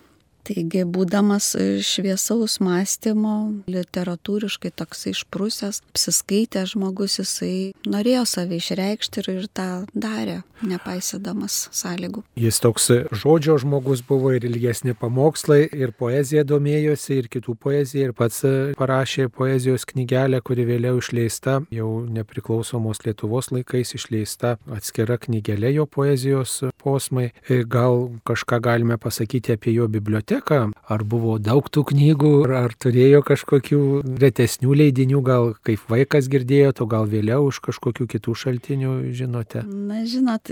Taigi, 0.47 0.85
būdamas 0.87 1.49
šviesaus 1.83 2.61
mąstymo, 2.63 3.65
literatūriškai 3.67 4.71
toksai 4.79 5.11
išprusęs, 5.11 5.81
apsiskaitęs 5.91 6.71
žmogus, 6.71 7.17
jisai 7.19 7.73
norėjo 7.83 8.23
save 8.31 8.55
išreikšti 8.61 9.19
ir, 9.23 9.27
ir 9.33 9.49
tą 9.51 9.67
darė, 9.91 10.37
nepaisydamas 10.63 11.57
sąlygų. 11.75 12.23
Jis 12.39 12.61
toks 12.63 12.87
žodžio 13.11 13.57
žmogus 13.59 14.05
buvo 14.07 14.31
ir 14.37 14.47
ilgesni 14.47 14.95
pamokslai, 14.95 15.65
ir 15.67 15.91
poezija 15.91 16.45
domėjosi, 16.47 17.19
ir 17.19 17.27
kitų 17.33 17.57
poezija, 17.67 18.07
ir 18.07 18.15
pats 18.15 18.45
parašė 18.79 19.27
poezijos 19.27 19.83
knygelę, 19.91 20.39
kuri 20.47 20.63
vėliau 20.69 21.01
išleista, 21.01 21.59
jau 21.75 21.91
nepriklausomos 22.07 23.03
Lietuvos 23.03 23.51
laikais 23.51 23.97
išleista 23.99 24.55
atskira 24.71 25.19
knygelė 25.19 25.73
jo 25.75 25.89
poezijos 25.91 26.61
posmai. 26.79 27.33
Gal 27.67 28.07
kažką 28.27 28.63
galime 28.63 28.95
pasakyti 29.01 29.57
apie 29.57 29.75
jo 29.75 29.91
biblioteką 29.91 30.36
biblioteką, 30.37 30.71
ar 30.87 31.03
buvo 31.03 31.37
daug 31.39 31.67
tų 31.69 31.83
knygų, 31.91 32.31
ar 32.53 32.73
turėjo 32.77 33.21
kažkokių 33.23 33.81
retesnių 34.19 34.73
leidinių, 34.73 35.21
gal 35.21 35.55
kaip 35.63 35.79
vaikas 35.89 36.27
girdėjote, 36.29 36.83
o 36.83 36.87
gal 36.87 37.07
vėliau 37.07 37.47
už 37.47 37.59
kažkokių 37.61 38.07
kitų 38.07 38.35
šaltinių 38.35 39.13
žinote? 39.13 39.63
Na, 39.65 40.05
žinot, 40.05 40.49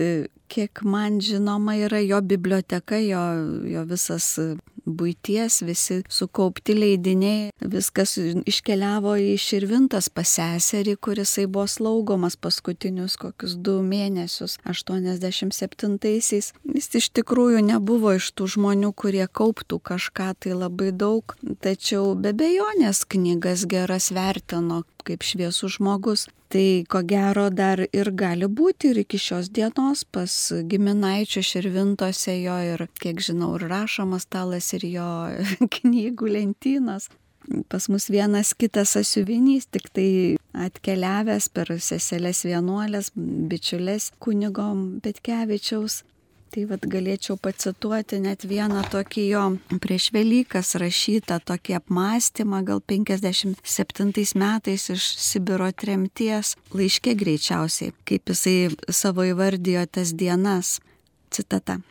kiek 0.47 0.81
man 0.83 1.21
žinoma 1.21 1.77
yra 1.77 1.99
jo 2.01 2.21
biblioteka, 2.21 2.97
jo, 2.97 3.23
jo 3.65 3.85
visas 3.85 4.37
būties, 4.85 5.61
visi 5.65 6.01
sukaupti 6.09 6.75
leidiniai, 6.77 7.49
viskas 7.59 8.15
iškeliavo 8.21 9.15
į 9.21 9.35
Širvintas 9.41 10.09
pas 10.13 10.29
seserį, 10.37 10.95
kurisai 11.01 11.47
buvo 11.49 11.67
slaugomas 11.69 12.37
paskutinius 12.37 13.17
kokius 13.21 13.57
du 13.57 13.79
mėnesius, 13.85 14.57
87-aisiais. 14.65 16.51
Jis 16.75 16.89
iš 17.01 17.09
tikrųjų 17.17 17.63
nebuvo 17.65 18.15
iš 18.19 18.31
tų 18.37 18.49
žmonių, 18.55 18.93
kurie 18.93 19.25
kauptų 19.27 19.81
kažką 19.91 20.31
tai 20.39 20.55
labai 20.55 20.91
daug, 20.95 21.35
tačiau 21.65 22.13
be 22.15 22.33
bejonės 22.37 23.05
knygas 23.09 23.65
geras 23.69 24.11
vertino 24.15 24.83
kaip 25.05 25.25
šviesų 25.25 25.69
žmogus. 25.77 26.27
Tai 26.55 26.85
ko 26.87 27.01
gero 27.03 27.49
dar 27.51 27.81
ir 27.83 28.09
gali 28.15 28.47
būti 28.47 28.93
ir 28.93 29.01
iki 29.01 29.17
šios 29.19 29.49
dienos 29.51 30.05
pas 30.07 30.31
giminaičio 30.71 31.41
širvintose 31.43 32.37
jo 32.37 32.55
ir, 32.63 32.85
kiek 32.95 33.19
žinau, 33.19 33.49
ir 33.57 33.65
rašomas 33.67 34.23
stalas 34.23 34.69
ir 34.77 34.85
jo 34.87 35.09
knygų 35.75 36.31
lentynos. 36.37 37.09
Pas 37.67 37.89
mus 37.91 38.07
vienas 38.07 38.53
kitas 38.55 38.95
asiuvinys, 38.95 39.67
tik 39.67 39.91
tai 39.91 40.07
atkeliavęs 40.55 41.51
per 41.51 41.75
seselės 41.75 42.45
vienuolės, 42.47 43.11
bičiulės 43.51 44.13
kunigom 44.23 45.01
Petkevičiaus 45.03 46.05
Tai 46.55 46.61
vad 46.69 46.85
galėčiau 46.87 47.35
pacituoti 47.35 48.15
net 48.23 48.45
vieną 48.47 48.85
tokį 48.87 49.23
jo 49.27 49.39
prieš 49.83 50.05
Velykas 50.15 50.69
rašytą 50.79 51.41
tokį 51.43 51.73
apmąstymą, 51.81 52.61
gal 52.63 52.79
57 52.79 54.13
metais 54.39 54.85
iš 54.93 55.07
Sibiro 55.19 55.67
tremties, 55.75 56.53
laiškė 56.71 57.11
greičiausiai, 57.19 57.91
kaip 58.07 58.31
jisai 58.31 58.69
savo 58.87 59.25
įvardijo 59.27 59.83
tas 59.97 60.13
dienas. 60.15 60.77
Citata. 61.27 61.81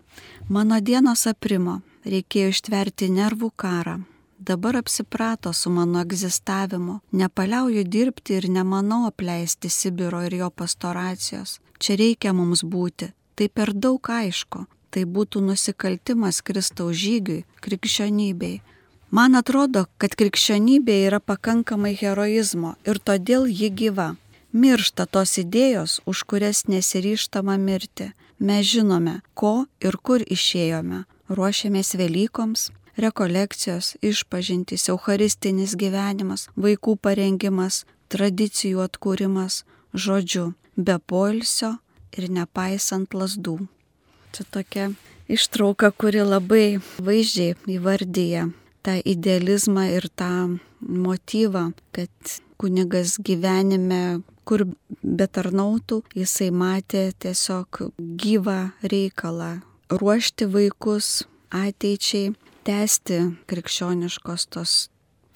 Mano 0.48 0.79
dienos 0.81 1.27
aprimo, 1.29 1.83
reikėjo 2.09 2.55
ištverti 2.55 3.11
nervų 3.12 3.50
karą, 3.61 3.98
dabar 4.40 4.79
apsiprato 4.81 5.53
su 5.53 5.74
mano 5.74 6.00
egzistavimu, 6.00 7.03
nepaliauju 7.12 7.85
dirbti 7.85 8.38
ir 8.40 8.48
nemanau 8.48 9.03
apleisti 9.11 9.68
Sibiro 9.68 10.24
ir 10.24 10.38
jo 10.40 10.48
pastoracijos. 10.48 11.59
Čia 11.77 11.98
reikia 12.00 12.33
mums 12.33 12.64
būti, 12.64 13.11
tai 13.35 13.49
per 13.49 13.73
daug 13.75 14.01
aišku, 14.11 14.66
tai 14.90 15.05
būtų 15.05 15.42
nusikaltimas 15.49 16.40
Kristaus 16.47 16.97
žygiui, 17.01 17.44
krikščionybei. 17.64 18.61
Man 19.14 19.38
atrodo, 19.38 19.87
kad 19.99 20.14
krikščionybė 20.18 20.94
yra 21.09 21.20
pakankamai 21.20 21.94
heroizmo 21.99 22.75
ir 22.87 22.99
todėl 22.99 23.47
ji 23.47 23.70
gyva. 23.70 24.14
Miršta 24.55 25.07
tos 25.11 25.35
idėjos, 25.42 26.01
už 26.07 26.23
kurias 26.31 26.64
nesiryštama 26.70 27.57
mirti. 27.59 28.12
Mes 28.38 28.66
žinome, 28.66 29.20
ko 29.35 29.66
ir 29.83 29.99
kur 29.99 30.23
išėjome. 30.23 31.05
Ruošiamės 31.31 31.94
Velykoms, 31.99 32.68
rekolekcijos, 32.97 33.94
išpažintys, 34.03 34.88
eucharistinis 34.92 35.75
gyvenimas, 35.79 36.49
vaikų 36.55 36.97
parengimas, 37.03 37.83
tradicijų 38.12 38.85
atkūrimas, 38.85 39.64
žodžiu, 39.94 40.53
be 40.77 40.99
polsio, 40.99 41.79
ir 42.16 42.31
nepaisant 42.31 43.14
lasdų. 43.14 43.59
Čia 44.35 44.44
tokia 44.50 44.90
ištrauka, 45.31 45.90
kuri 45.90 46.24
labai 46.27 46.79
vaizdžiai 46.98 47.57
įvardyja 47.77 48.48
tą 48.85 48.98
idealizmą 49.00 49.88
ir 49.96 50.09
tą 50.12 50.59
motyvą, 50.81 51.70
kad 51.94 52.38
kunigas 52.61 53.16
gyvenime, 53.24 54.20
kur 54.44 54.66
betarnautų, 55.03 56.03
jisai 56.16 56.50
matė 56.53 57.07
tiesiog 57.18 57.87
gyvą 57.98 58.59
reikalą 58.85 59.53
ruošti 59.88 60.48
vaikus 60.53 61.24
ateičiai, 61.55 62.35
tęsti 62.64 63.20
krikščioniškos 63.48 64.46
tos 64.53 64.74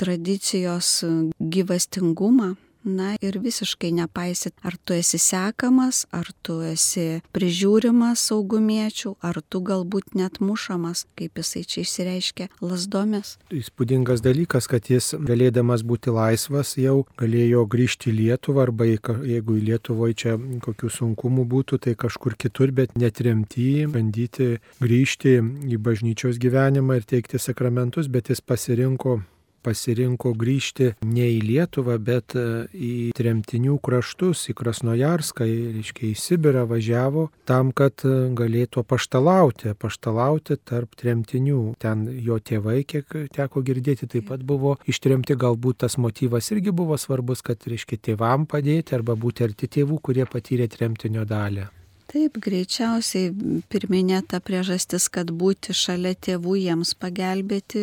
tradicijos 0.01 1.05
gyvastingumą, 1.41 2.55
na 2.85 3.14
ir 3.21 3.38
visiškai 3.43 3.91
nepaisit, 3.97 4.55
ar 4.62 4.77
tu 4.85 4.95
esi 4.97 5.19
sekamas, 5.19 6.05
ar 6.14 6.31
tu 6.43 6.61
esi 6.64 7.21
prižiūrimas 7.35 8.23
saugumiečių, 8.31 9.14
ar 9.25 9.41
tu 9.49 9.61
galbūt 9.64 10.14
net 10.19 10.41
mušamas, 10.45 11.07
kaip 11.19 11.38
jisai 11.41 11.64
čia 11.69 11.85
išsireiškia, 11.85 12.49
lasdomis. 12.64 13.37
Įspūdingas 13.55 14.23
dalykas, 14.25 14.69
kad 14.71 14.91
jis 14.91 15.14
galėdamas 15.19 15.85
būti 15.87 16.14
laisvas 16.14 16.77
jau 16.81 17.05
galėjo 17.21 17.64
grįžti 17.71 18.12
į 18.12 18.17
Lietuvą 18.19 18.67
arba 18.69 18.88
jeigu 18.88 19.59
į 19.59 19.64
Lietuvoje 19.71 20.19
čia 20.19 20.37
kokių 20.64 20.93
sunkumų 20.93 21.47
būtų, 21.49 21.81
tai 21.85 21.97
kažkur 21.99 22.37
kitur, 22.41 22.73
bet 22.75 22.97
netremti, 22.99 23.87
bandyti 23.91 24.59
grįžti 24.83 25.38
į 25.69 25.81
bažnyčios 25.83 26.41
gyvenimą 26.43 27.01
ir 27.01 27.09
teikti 27.09 27.41
sakramentus, 27.43 28.11
bet 28.11 28.33
jis 28.33 28.43
pasirinko 28.45 29.21
pasirinko 29.68 30.33
grįžti 30.38 30.92
ne 31.04 31.28
į 31.37 31.38
Lietuvą, 31.44 31.98
bet 32.00 32.35
e, 32.38 32.66
į 32.72 32.92
tremtinių 33.16 33.76
kraštus, 33.85 34.46
į 34.48 34.57
Krasnojarską, 34.59 35.46
reiškia 35.76 36.09
į 36.09 36.14
Sibirą 36.18 36.64
važiavo 36.70 37.28
tam, 37.48 37.72
kad 37.76 38.04
e, 38.09 38.14
galėtų 38.38 38.85
paštalauti, 38.88 39.74
paštalauti 39.78 40.59
tarp 40.68 40.96
tremtinių. 40.98 41.62
Ten 41.83 42.07
jo 42.24 42.40
tėvai, 42.40 42.81
kiek 42.88 43.18
teko 43.35 43.64
girdėti, 43.66 44.09
taip 44.11 44.31
pat 44.33 44.44
buvo 44.48 44.78
ištremti, 44.88 45.37
galbūt 45.38 45.85
tas 45.85 45.98
motyvas 46.00 46.50
irgi 46.54 46.74
buvo 46.74 46.98
svarbus, 47.00 47.44
kad, 47.44 47.62
reiškia, 47.68 48.00
tėvam 48.11 48.48
padėti 48.48 48.96
arba 48.96 49.18
būti 49.18 49.46
arti 49.48 49.70
tėvų, 49.78 50.00
kurie 50.02 50.28
patyrė 50.28 50.70
tremtinio 50.72 51.28
dalį. 51.28 51.68
Taip, 52.09 52.38
greičiausiai 52.40 53.35
pirminė 53.68 54.23
ta 54.25 54.38
priežastis, 54.40 55.11
kad 55.12 55.29
būti 55.29 55.75
šalia 55.77 56.14
tėvų 56.16 56.55
jiems 56.57 56.94
pagelbėti 56.97 57.83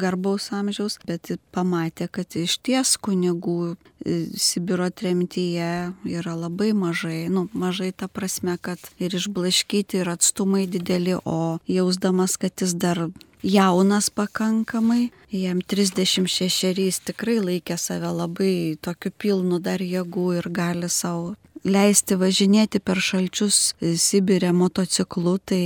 garbaus 0.00 0.48
amžiaus, 0.56 0.96
bet 1.04 1.34
pamatė, 1.52 2.08
kad 2.08 2.38
iš 2.40 2.56
ties 2.64 2.94
kunigų 2.96 3.74
e, 3.74 4.16
Sibiro 4.32 4.88
tremtyje 4.88 5.92
yra 6.08 6.38
labai 6.40 6.70
mažai, 6.72 7.26
nu, 7.28 7.50
mažai 7.52 7.90
ta 7.92 8.08
prasme, 8.08 8.56
kad 8.56 8.80
ir 8.96 9.12
išblaškyti, 9.20 10.00
ir 10.00 10.14
atstumai 10.16 10.64
dideli, 10.64 11.12
o 11.20 11.58
jausdamas, 11.68 12.40
kad 12.40 12.56
jis 12.64 12.72
dar 12.80 13.10
jaunas 13.44 14.08
pakankamai, 14.08 15.10
jam 15.28 15.60
36 15.60 17.04
tikrai 17.12 17.42
laikė 17.44 17.76
save 17.76 18.08
labai 18.24 18.78
tokiu 18.80 19.12
pilnu 19.12 19.60
dar 19.60 19.84
jėgų 19.84 20.30
ir 20.40 20.48
gali 20.48 20.88
savo 20.88 21.36
leisti 21.66 22.16
važinėti 22.18 22.80
per 22.80 23.00
šalčius 23.02 23.74
Sibirė 23.80 24.52
motociklu, 24.56 25.36
tai 25.42 25.60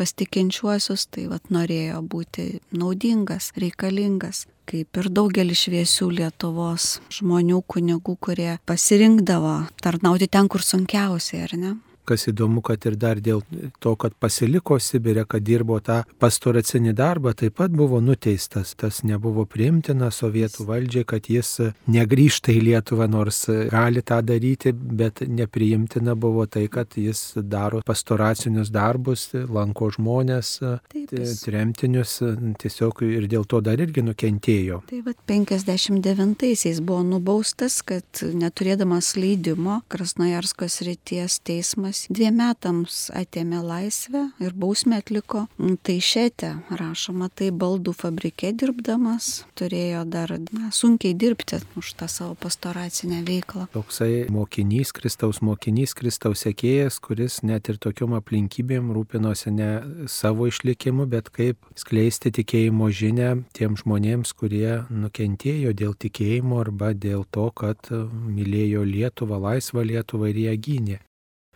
pastikinčiuosius, 0.00 1.06
tai 1.12 1.28
vat 1.30 1.52
norėjo 1.52 2.00
būti 2.02 2.48
naudingas, 2.72 3.52
reikalingas 3.60 4.46
kaip 4.72 4.98
ir 5.00 5.08
daugelis 5.12 5.64
šviesių 5.66 6.08
Lietuvos 6.16 6.96
žmonių, 7.12 7.60
kunigų, 7.68 8.16
kurie 8.22 8.52
pasirinkdavo 8.68 9.56
tarnauti 9.82 10.30
ten, 10.30 10.48
kur 10.48 10.64
sunkiausiai, 10.64 11.42
ar 11.48 11.56
ne? 11.58 11.72
Kas 12.08 12.26
įdomu, 12.26 12.62
kad 12.66 12.82
ir 12.88 12.96
dar 12.98 13.20
dėl 13.22 13.44
to, 13.82 13.92
kad 13.94 14.14
pasiliko 14.18 14.78
Sibirė, 14.82 15.22
kad 15.28 15.44
dirbo 15.46 15.78
tą 15.84 16.00
pastoracinį 16.22 16.94
darbą, 16.98 17.30
taip 17.38 17.54
pat 17.60 17.70
buvo 17.70 18.00
nuteistas. 18.02 18.72
Tas 18.78 19.02
nebuvo 19.06 19.44
priimtina 19.46 20.10
sovietų 20.10 20.66
valdžiai, 20.66 21.06
kad 21.06 21.28
jis 21.30 21.52
negrįžta 21.86 22.50
į 22.56 22.64
Lietuvą, 22.66 23.06
nors 23.10 23.44
gali 23.70 24.02
tą 24.02 24.18
daryti, 24.26 24.72
bet 24.74 25.22
nepriimtina 25.22 26.16
buvo 26.18 26.48
tai, 26.50 26.64
kad 26.72 26.98
jis 26.98 27.36
daro 27.38 27.84
pastoracinius 27.86 28.72
darbus, 28.74 29.28
lanko 29.32 29.92
žmonės, 29.94 30.56
taip, 30.90 31.14
tremtinius, 31.44 32.18
tiesiog 32.62 33.04
ir 33.06 33.28
dėl 33.30 33.46
to 33.46 33.62
dar 33.62 33.78
irgi 33.82 34.02
nukentėjo. 34.02 34.82
Tai 34.90 35.00
vad 35.06 35.22
59-aisiais 35.30 36.82
buvo 36.82 37.06
nubaustas, 37.14 37.78
kad 37.86 38.24
neturėdamas 38.26 39.14
leidimo 39.20 39.80
Krasnojarskos 39.92 40.80
ryties 40.86 41.38
teismas 41.46 41.91
teismas 41.92 42.08
dviem 42.10 42.36
metams 42.36 43.10
atėmė 43.12 43.60
laisvę 43.62 44.32
ir 44.40 44.52
bausmę 44.54 45.00
atliko. 45.02 45.46
Tai 45.82 45.98
šetė, 46.00 46.62
rašoma, 46.70 47.28
tai 47.28 47.50
baldų 47.50 47.92
fabrike 47.92 48.52
dirbdamas 48.52 49.44
turėjo 49.56 50.04
dar 50.08 50.32
na, 50.52 50.70
sunkiai 50.72 51.14
dirbti 51.14 51.60
už 51.76 51.94
tą 51.96 52.08
savo 52.08 52.34
pastoracinę 52.34 53.22
veiklą. 53.26 53.68
Toksai 53.72 54.28
mokinys, 54.30 54.92
Kristaus 54.92 55.42
mokinys, 55.42 55.94
Kristaus 55.94 56.44
sekėjas, 56.46 56.98
kuris 57.00 57.42
net 57.42 57.68
ir 57.68 57.78
tokiom 57.78 58.16
aplinkybėm 58.18 58.92
rūpinosi 58.92 59.52
ne 59.52 59.70
savo 60.08 60.48
išlikimu, 60.48 61.06
bet 61.06 61.30
kaip 61.30 61.58
skleisti 61.76 62.32
tikėjimo 62.32 62.90
žinę 62.90 63.44
tiem 63.52 63.76
žmonėms, 63.76 64.32
kurie 64.32 64.82
nukentėjo 64.90 65.72
dėl 65.76 65.94
tikėjimo 65.94 66.60
arba 66.62 66.92
dėl 66.94 67.24
to, 67.30 67.50
kad 67.54 67.92
mylėjo 67.92 68.84
Lietuvą, 68.84 69.40
laisvą 69.50 69.84
Lietuvą 69.86 70.32
ir 70.32 70.44
ją 70.46 70.60
gynė. 70.62 71.00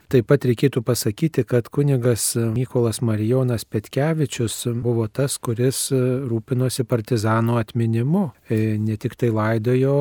Taip 0.07 0.29
pat 0.31 0.45
reikėtų 0.47 0.85
pasakyti, 0.87 1.43
kad 1.43 1.67
kunigas 1.75 2.37
Mykolas 2.39 3.01
Marijonas 3.03 3.65
Petkevičius 3.67 4.61
buvo 4.79 5.09
tas, 5.11 5.35
kuris 5.43 5.89
rūpinosi 5.91 6.87
partizanų 6.87 7.57
atminimu. 7.59 8.29
E, 8.47 8.77
ne 8.79 8.95
tik 9.03 9.17
tai 9.19 9.33
laidojo 9.35 9.97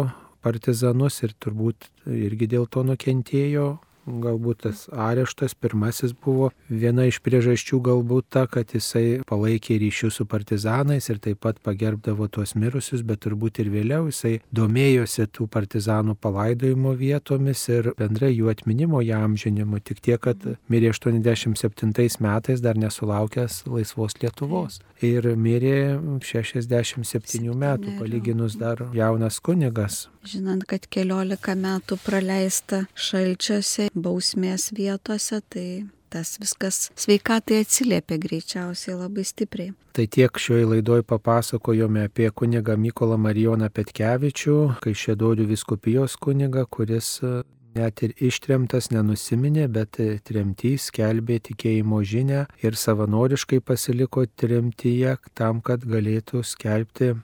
partizanus 0.46 1.24
ir 1.26 1.34
turbūt 1.42 1.90
irgi 2.06 2.52
dėl 2.54 2.68
to 2.70 2.84
nukentėjo 2.86 3.66
galbūt 4.06 4.64
tas 4.66 4.86
areštas 4.92 5.56
pirmasis 5.58 6.14
buvo 6.14 6.52
viena 6.70 7.06
iš 7.10 7.20
priežasčių 7.26 7.80
galbūt 7.86 8.28
ta, 8.34 8.46
kad 8.52 8.74
jisai 8.76 9.22
palaikė 9.28 9.78
ryšius 9.82 10.20
su 10.20 10.26
partizanais 10.30 11.10
ir 11.10 11.20
taip 11.24 11.42
pat 11.46 11.60
pagerbdavo 11.66 12.28
tuos 12.32 12.56
mirusius, 12.56 13.04
bet 13.06 13.24
turbūt 13.26 13.60
ir 13.64 13.72
vėliau 13.74 14.10
jisai 14.10 14.40
domėjosi 14.56 15.28
tų 15.36 15.50
partizanų 15.52 16.18
palaidojimo 16.22 16.96
vietomis 17.00 17.66
ir 17.70 17.92
bendrai 18.00 18.32
jų 18.34 18.52
atminimo 18.54 19.02
įamžinimu, 19.06 19.82
tik 19.86 20.02
tiek, 20.06 20.22
kad 20.22 20.42
mirė 20.72 20.94
87 20.94 22.22
metais 22.24 22.64
dar 22.64 22.80
nesulaukęs 22.80 23.64
laisvos 23.70 24.18
Lietuvos. 24.22 24.80
Ir 25.04 25.28
mirė 25.36 25.98
67 26.24 27.56
metų, 27.66 27.98
palyginus 28.00 28.58
dar 28.60 28.86
jaunas 28.96 29.42
kunigas. 29.44 30.06
Žinant, 30.26 30.64
kad 30.66 30.88
keliolika 30.90 31.54
metų 31.54 32.00
praleista 32.02 32.86
šalčiuose, 32.98 33.92
bausmės 33.94 34.72
vietose, 34.74 35.42
tai 35.54 35.68
tas 36.10 36.38
viskas 36.42 36.90
sveikatai 36.98 37.60
atsiliepia 37.62 38.18
greičiausiai 38.24 38.96
labai 38.98 39.26
stipriai. 39.28 39.74
Tai 39.96 40.06
tiek 40.12 40.40
šioje 40.40 40.66
laidoje 40.72 41.04
papasakojome 41.08 42.06
apie 42.08 42.30
kunigą 42.32 42.78
Mykolą 42.80 43.18
Marijoną 43.22 43.70
Petkevičių, 43.70 44.56
kai 44.84 44.96
šėdorių 44.96 45.46
viskupijos 45.52 46.16
kunigą, 46.24 46.66
kuris 46.72 47.20
e, 47.24 47.34
net 47.76 48.04
ir 48.08 48.16
ištremtas 48.30 48.90
nenusiminė, 48.96 49.68
bet 49.78 50.00
e, 50.00 50.10
tremtys 50.24 50.90
skelbė 50.92 51.42
tikėjimo 51.50 52.02
žinę 52.04 52.46
ir 52.64 52.80
savanoriškai 52.80 53.62
pasiliko 53.62 54.26
tremtyje 54.40 55.18
tam, 55.34 55.62
kad 55.62 55.84
galėtų 55.84 56.44
skelbti 56.48 57.12
e, 57.14 57.18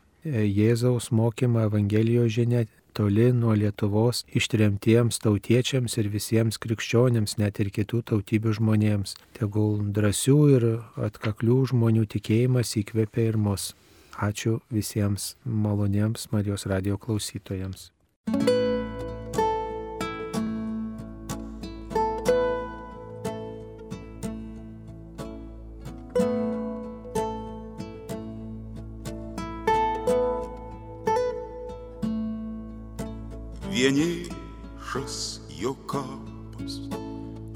Jėzaus 0.46 1.12
mokymą 1.16 1.68
Evangelijos 1.72 2.36
žinę 2.38 2.68
toli 2.93 3.32
nuo 3.34 3.56
Lietuvos 3.58 4.23
ištremtiems 4.38 5.21
tautiečiams 5.23 5.97
ir 6.01 6.10
visiems 6.13 6.60
krikščionėms, 6.62 7.38
net 7.41 7.60
ir 7.63 7.71
kitų 7.73 8.04
tautybių 8.12 8.56
žmonėms. 8.60 9.15
Tegul 9.39 9.80
drąsių 9.95 10.39
ir 10.56 10.67
atkaklių 11.10 11.60
žmonių 11.73 12.08
tikėjimas 12.15 12.77
įkvepia 12.84 13.32
ir 13.32 13.41
mus. 13.41 13.71
Ačiū 14.21 14.60
visiems 14.69 15.36
maloniems 15.45 16.30
Marijos 16.32 16.67
radio 16.69 16.99
klausytojams. 17.01 17.89
vienišas 18.30 18.61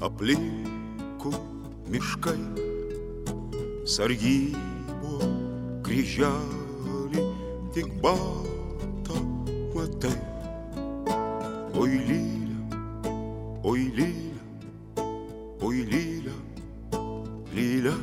aplinkų 0.06 1.32
miškai, 1.90 2.38
sargybo 3.90 5.16
kryželį 5.86 7.24
tik 7.74 7.88
baltą 8.04 9.18
matai. 9.74 10.14
Oi 11.82 11.98
lylia, 12.08 12.78
oi 13.66 13.82
lylia, 13.98 15.06
oi 15.66 15.82
lylia, 15.90 16.36
lylia, 17.56 17.96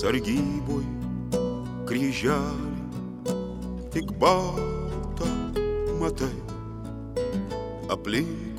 sargyboj 0.00 0.84
kryželį 1.90 3.38
tik 3.92 4.16
baltą 4.24 5.30
matai. 6.00 6.34
Aplinkui 7.92 8.55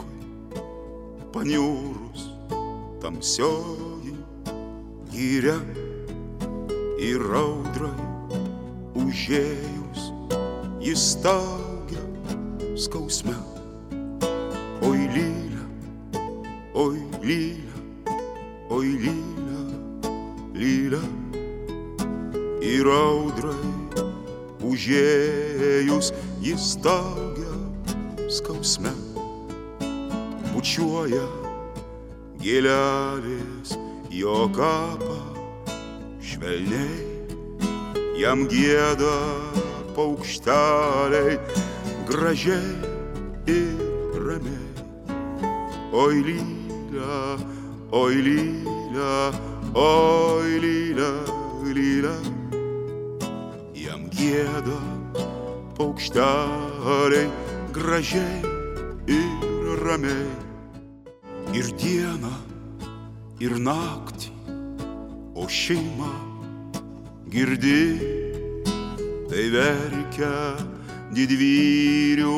paniūrus 1.38 2.22
tamsioji 2.98 4.16
gyria 5.12 5.58
ir 6.98 7.22
audrai 7.38 8.08
užėjus 8.98 10.08
jis 10.82 11.04
staugia 11.12 12.02
skausme. 12.86 13.36
Oi 14.88 15.06
lylia, 15.14 15.66
oi 16.74 17.04
lylia, 17.22 18.18
oi 18.74 18.90
lylia, 19.06 19.62
lylia 20.58 21.04
ir 22.66 22.90
audrai 22.96 23.76
užėjus 24.72 26.10
jis 26.42 26.72
staugia 26.74 27.62
skausme 28.40 28.96
bučiuoja 30.68 31.24
gėlelės 32.44 33.70
jo 34.12 34.50
kapą 34.52 35.16
švelniai, 36.20 36.98
jam 38.20 38.44
gėda 38.52 39.14
paukšteliai 39.96 41.38
gražiai 42.10 42.92
ir 43.48 44.18
ramiai. 44.26 44.84
Oi 45.96 46.20
lylia, 46.28 47.22
oi 48.02 48.18
lylia, 48.28 49.14
oi 49.72 50.60
lylia, 50.66 51.14
lylia, 51.78 52.18
jam 53.86 54.04
gėda 54.20 54.82
paukšteliai 55.80 57.24
gražiai 57.72 58.44
ir 59.08 59.80
ramiai 59.88 60.47
ir 61.58 61.70
dieną, 61.80 62.34
ir 63.42 63.56
naktį, 63.58 64.30
o 65.38 65.48
šeima 65.50 66.12
girdi, 67.34 67.98
tai 69.30 69.46
verkia 69.54 70.34
didvyrių 71.18 72.36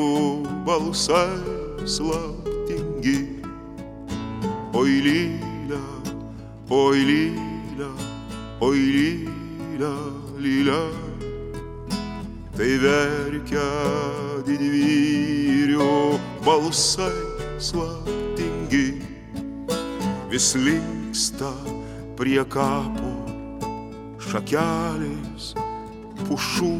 balsai 0.68 1.84
slaptingi. 1.96 3.18
Oi 4.80 4.94
lylia, 5.04 5.82
oi 6.70 7.02
lylia, 7.10 7.90
oi 8.64 8.78
lylia, 8.94 9.92
lylia, 10.46 10.80
tai 12.56 12.72
verkia 12.86 13.68
didvyrių 14.48 15.92
balsai 16.46 17.12
slaptingi 17.60 18.19
vis 20.30 20.52
linksta 20.54 21.48
prie 22.14 22.42
kapo 22.46 23.08
šakelės 24.22 25.48
pušų, 26.28 26.70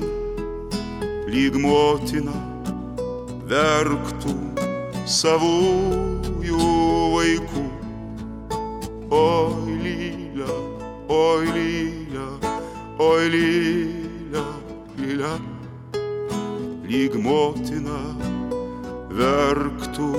lyg 1.34 1.56
motina 1.58 2.36
verktų 3.50 4.34
savųjų 5.18 6.68
vaikų. 7.16 7.64
Oi 9.18 9.74
lylia, 9.82 10.58
oi 11.10 11.50
lylia, 11.56 12.28
oi 13.02 13.24
lylia, 13.34 14.44
lylia, 15.00 15.32
lyg 16.86 17.18
motina 17.26 17.98
verktų 19.10 20.12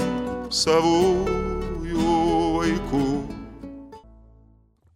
savųjų 0.51 1.50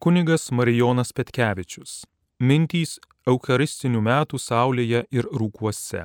Kunigas 0.06 0.52
Marijonas 0.52 1.10
Petkevičius. 1.18 2.04
Mintys 2.38 2.92
Eucharistinių 3.26 4.04
metų 4.06 4.38
saulėje 4.38 5.00
ir 5.10 5.26
rūkuose. 5.34 6.04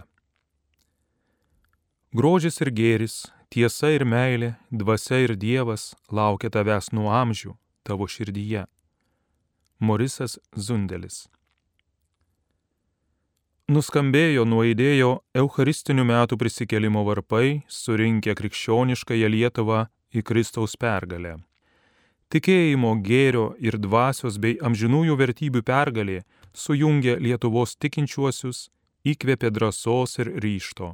Grožis 2.17 2.57
ir 2.65 2.71
gėris, 2.79 3.17
tiesa 3.53 3.91
ir 3.93 4.07
meilė, 4.09 4.55
dvasia 4.73 5.19
ir 5.27 5.35
Dievas 5.37 5.85
laukia 6.09 6.49
tavęs 6.49 6.89
nuo 6.97 7.11
amžių 7.13 7.53
tavo 7.85 8.09
širdyje. 8.09 8.65
Morisas 9.85 10.39
Zundelis. 10.57 11.27
Nuskambėjo 13.69 14.49
nuaidėjo 14.49 15.13
Eucharistinių 15.45 16.09
metų 16.15 16.41
prisikelimo 16.41 17.05
varpai, 17.05 17.67
surinkę 17.69 18.33
krikščioniškąją 18.33 19.33
Lietuvą 19.37 19.85
į 20.17 20.25
Kristaus 20.25 20.81
pergalę. 20.81 21.37
Tikėjimo, 22.31 22.93
gėrio 23.03 23.57
ir 23.59 23.75
dvasios 23.83 24.37
bei 24.38 24.55
amžinųjų 24.62 25.16
vertybių 25.19 25.64
pergalė 25.66 26.21
sujungė 26.55 27.16
Lietuvos 27.19 27.73
tikinčiuosius, 27.75 28.69
įkvėpė 29.03 29.51
drąsos 29.51 30.19
ir 30.23 30.29
ryšto. 30.45 30.93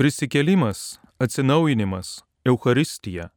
Prisikelimas, 0.00 0.96
atsinaujinimas, 1.20 2.22
Eucharistija, 2.48 3.28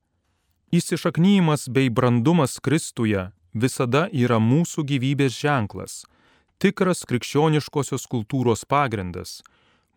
įsišaknyjimas 0.71 1.67
bei 1.75 1.89
brandumas 1.91 2.55
Kristuje 2.63 3.25
visada 3.51 4.05
yra 4.11 4.39
mūsų 4.39 4.85
gyvybės 4.87 5.35
ženklas, 5.35 6.05
tikras 6.63 7.03
krikščioniškosios 7.09 8.07
kultūros 8.07 8.63
pagrindas, 8.63 9.41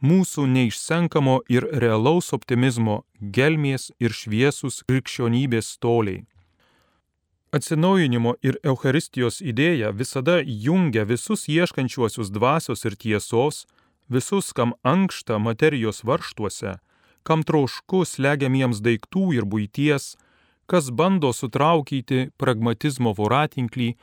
mūsų 0.03 0.49
neišsenkamo 0.57 1.39
ir 1.47 1.69
realaus 1.85 2.33
optimizmo 2.35 3.05
gelmės 3.23 3.93
ir 4.03 4.11
šviesus 4.11 4.83
krikščionybės 4.91 5.77
toliai. 5.79 6.27
Atsinaujinimo 7.49 8.35
ir 8.45 8.59
Eucharistijos 8.61 9.39
idėja 9.41 9.89
visada 9.97 10.43
jungia 10.45 11.07
visus 11.09 11.47
ieškančiuosius 11.49 12.29
dvasios 12.29 12.85
ir 12.85 12.97
tiesos, 13.01 13.65
visus, 14.13 14.53
kam 14.53 14.75
ankšta 14.85 15.39
materijos 15.41 16.03
varštuose, 16.05 16.77
kam 17.25 17.45
trošku 17.49 18.05
slegiamiems 18.05 18.83
daiktų 18.85 19.33
ir 19.39 19.49
būties, 19.49 20.19
kas 20.69 20.91
bando 20.93 21.33
sutraukyti 21.33 22.29
pragmatizmo 22.37 23.15
voratinklį 23.17 23.95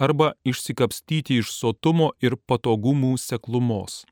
arba 0.00 0.32
išsikapstyti 0.48 1.42
iš 1.42 1.52
sotumo 1.52 2.14
ir 2.24 2.38
patogumų 2.48 3.18
seklumos. 3.20 4.06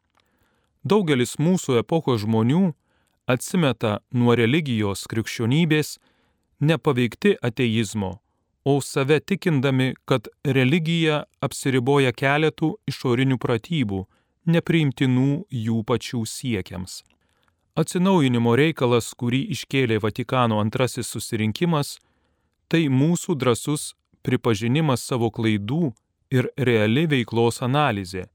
Daugelis 0.84 1.38
mūsų 1.40 1.78
epochos 1.80 2.26
žmonių 2.26 2.74
atsimeta 3.24 4.03
nuo 4.12 4.36
religijos 4.36 5.07
krikščionybės 5.09 5.97
nepaveikti 6.61 7.38
ateizmo, 7.40 8.18
o 8.64 8.80
save 8.80 9.20
tikindami, 9.20 9.94
kad 10.04 10.28
religija 10.44 11.24
apsiriboja 11.40 12.12
keletų 12.12 12.74
išorinių 12.90 13.38
pratybų, 13.42 14.04
nepriimtinų 14.46 15.30
jų 15.50 15.82
pačių 15.86 16.22
siekiams. 16.26 17.02
Atsinaujinimo 17.78 18.52
reikalas, 18.58 19.14
kurį 19.16 19.46
iškėlė 19.54 19.98
Vatikano 20.02 20.60
antrasis 20.60 21.08
susirinkimas, 21.08 21.96
tai 22.68 22.86
mūsų 22.92 23.36
drasus 23.40 23.92
pripažinimas 24.22 25.02
savo 25.08 25.30
klaidų 25.32 25.92
ir 26.32 26.48
reali 26.56 27.06
veiklos 27.08 27.62
analizė, 27.64 28.26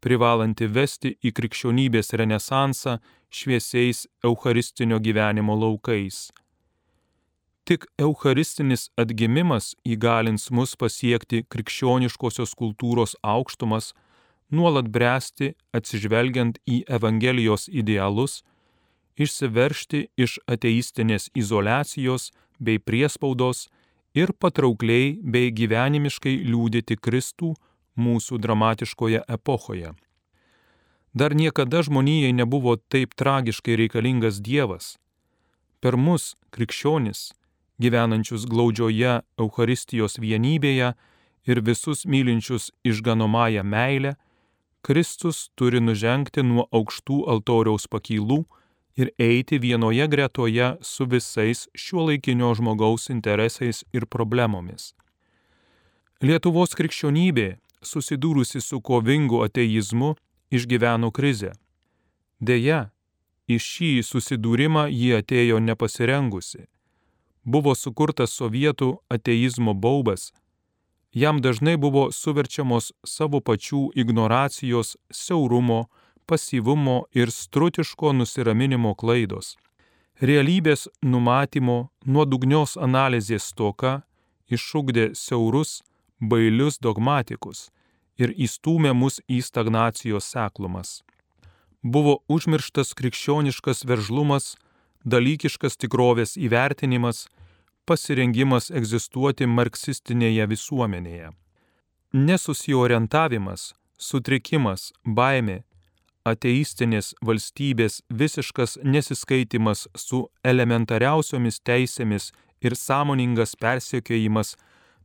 privalanti 0.00 0.66
vesti 0.66 1.16
į 1.22 1.32
krikščionybės 1.36 2.14
renesansą 2.16 2.98
šviesiais 3.30 4.06
eucharistinio 4.24 4.98
gyvenimo 5.02 5.56
laukais. 5.58 6.30
Tik 7.70 7.84
eucharistinis 8.02 8.88
atgimimas 8.98 9.76
įgalins 9.86 10.48
mus 10.50 10.72
pasiekti 10.74 11.44
krikščioniškosios 11.54 12.56
kultūros 12.58 13.12
aukštumas, 13.22 13.92
nuolat 14.50 14.88
bręsti 14.90 15.52
atsižvelgiant 15.78 16.58
į 16.66 16.80
Evangelijos 16.98 17.68
idealus, 17.70 18.40
išsiveršti 19.14 20.02
iš 20.18 20.40
ateistinės 20.50 21.30
izolacijos 21.38 22.32
bei 22.58 22.82
priespaudos 22.82 23.68
ir 24.18 24.34
patraukliai 24.34 25.20
bei 25.22 25.54
gyvenimiškai 25.54 26.40
liūdėti 26.50 26.98
Kristų 26.98 27.54
mūsų 27.94 28.42
dramatiškoje 28.42 29.22
epochoje. 29.38 29.94
Dar 31.14 31.38
niekada 31.38 31.86
žmonijai 31.86 32.34
nebuvo 32.34 32.80
taip 32.90 33.14
tragiškai 33.14 33.78
reikalingas 33.86 34.42
Dievas. 34.42 34.96
Per 35.78 35.94
mus, 35.94 36.34
krikščionis, 36.50 37.30
gyvenančius 37.80 38.46
glaudžioje 38.50 39.20
Eucharistijos 39.40 40.18
vienybėje 40.20 40.92
ir 41.48 41.62
visus 41.64 42.04
mylinčius 42.06 42.70
išganomąją 42.84 43.64
meilę, 43.64 44.14
Kristus 44.82 45.50
turi 45.54 45.80
nužengti 45.80 46.42
nuo 46.42 46.64
aukštų 46.72 47.24
altoriaus 47.32 47.84
pakylų 47.92 48.44
ir 49.00 49.10
eiti 49.20 49.58
vienoje 49.60 50.06
gretoje 50.08 50.70
su 50.80 51.06
visais 51.06 51.66
šiuo 51.76 52.06
laikinio 52.08 52.54
žmogaus 52.56 53.10
interesais 53.12 53.84
ir 53.92 54.06
problemomis. 54.06 54.94
Lietuvos 56.20 56.76
krikščionybė, 56.76 57.58
susidūrusi 57.80 58.60
su 58.60 58.80
kovingu 58.80 59.40
ateizmu, 59.44 60.14
išgyveno 60.52 61.08
krizę. 61.16 61.54
Deja, 62.40 62.90
į 63.48 63.56
šį 63.60 63.92
susidūrimą 64.04 64.88
ji 64.92 65.14
atėjo 65.20 65.60
nepasirengusi. 65.64 66.66
Buvo 67.44 67.74
sukurtas 67.74 68.34
sovietų 68.36 68.98
ateizmo 69.08 69.74
baubas. 69.74 70.32
Jam 71.12 71.40
dažnai 71.40 71.76
buvo 71.76 72.10
suverčiamos 72.12 72.92
savo 73.04 73.40
pačių 73.40 73.90
ignoracijos, 73.98 74.96
siaurumo, 75.10 75.88
pasyvumo 76.26 77.04
ir 77.12 77.32
strutiško 77.32 78.12
nusiraminimo 78.12 78.94
klaidos. 78.94 79.56
Realybės 80.20 80.86
numatymo, 81.02 81.88
nuodugnios 82.04 82.76
analizės 82.76 83.50
toka 83.56 84.02
išugdė 84.52 85.14
siaurus, 85.16 85.80
bailius 86.20 86.78
dogmatikus 86.78 87.70
ir 88.20 88.34
įstūmė 88.36 88.92
mus 88.94 89.20
į 89.26 89.40
stagnacijos 89.42 90.28
seklumas. 90.28 91.00
Buvo 91.82 92.18
užmirštas 92.28 92.92
krikščioniškas 92.98 93.86
veržlumas, 93.88 94.56
dalykiškas 95.04 95.76
tikrovės 95.80 96.36
įvertinimas, 96.36 97.26
pasirengimas 97.86 98.70
egzistuoti 98.70 99.46
marksistinėje 99.46 100.46
visuomenėje. 100.50 101.32
Nesusiorientavimas, 102.12 103.72
sutrikimas, 103.98 104.90
baimė, 105.04 105.62
ateistinės 106.26 107.14
valstybės 107.24 108.00
visiškas 108.10 108.78
nesiskaitimas 108.84 109.86
su 109.96 110.26
elementariausiomis 110.44 111.60
teisėmis 111.64 112.30
ir 112.60 112.76
sąmoningas 112.76 113.56
persiekiojimas 113.56 114.56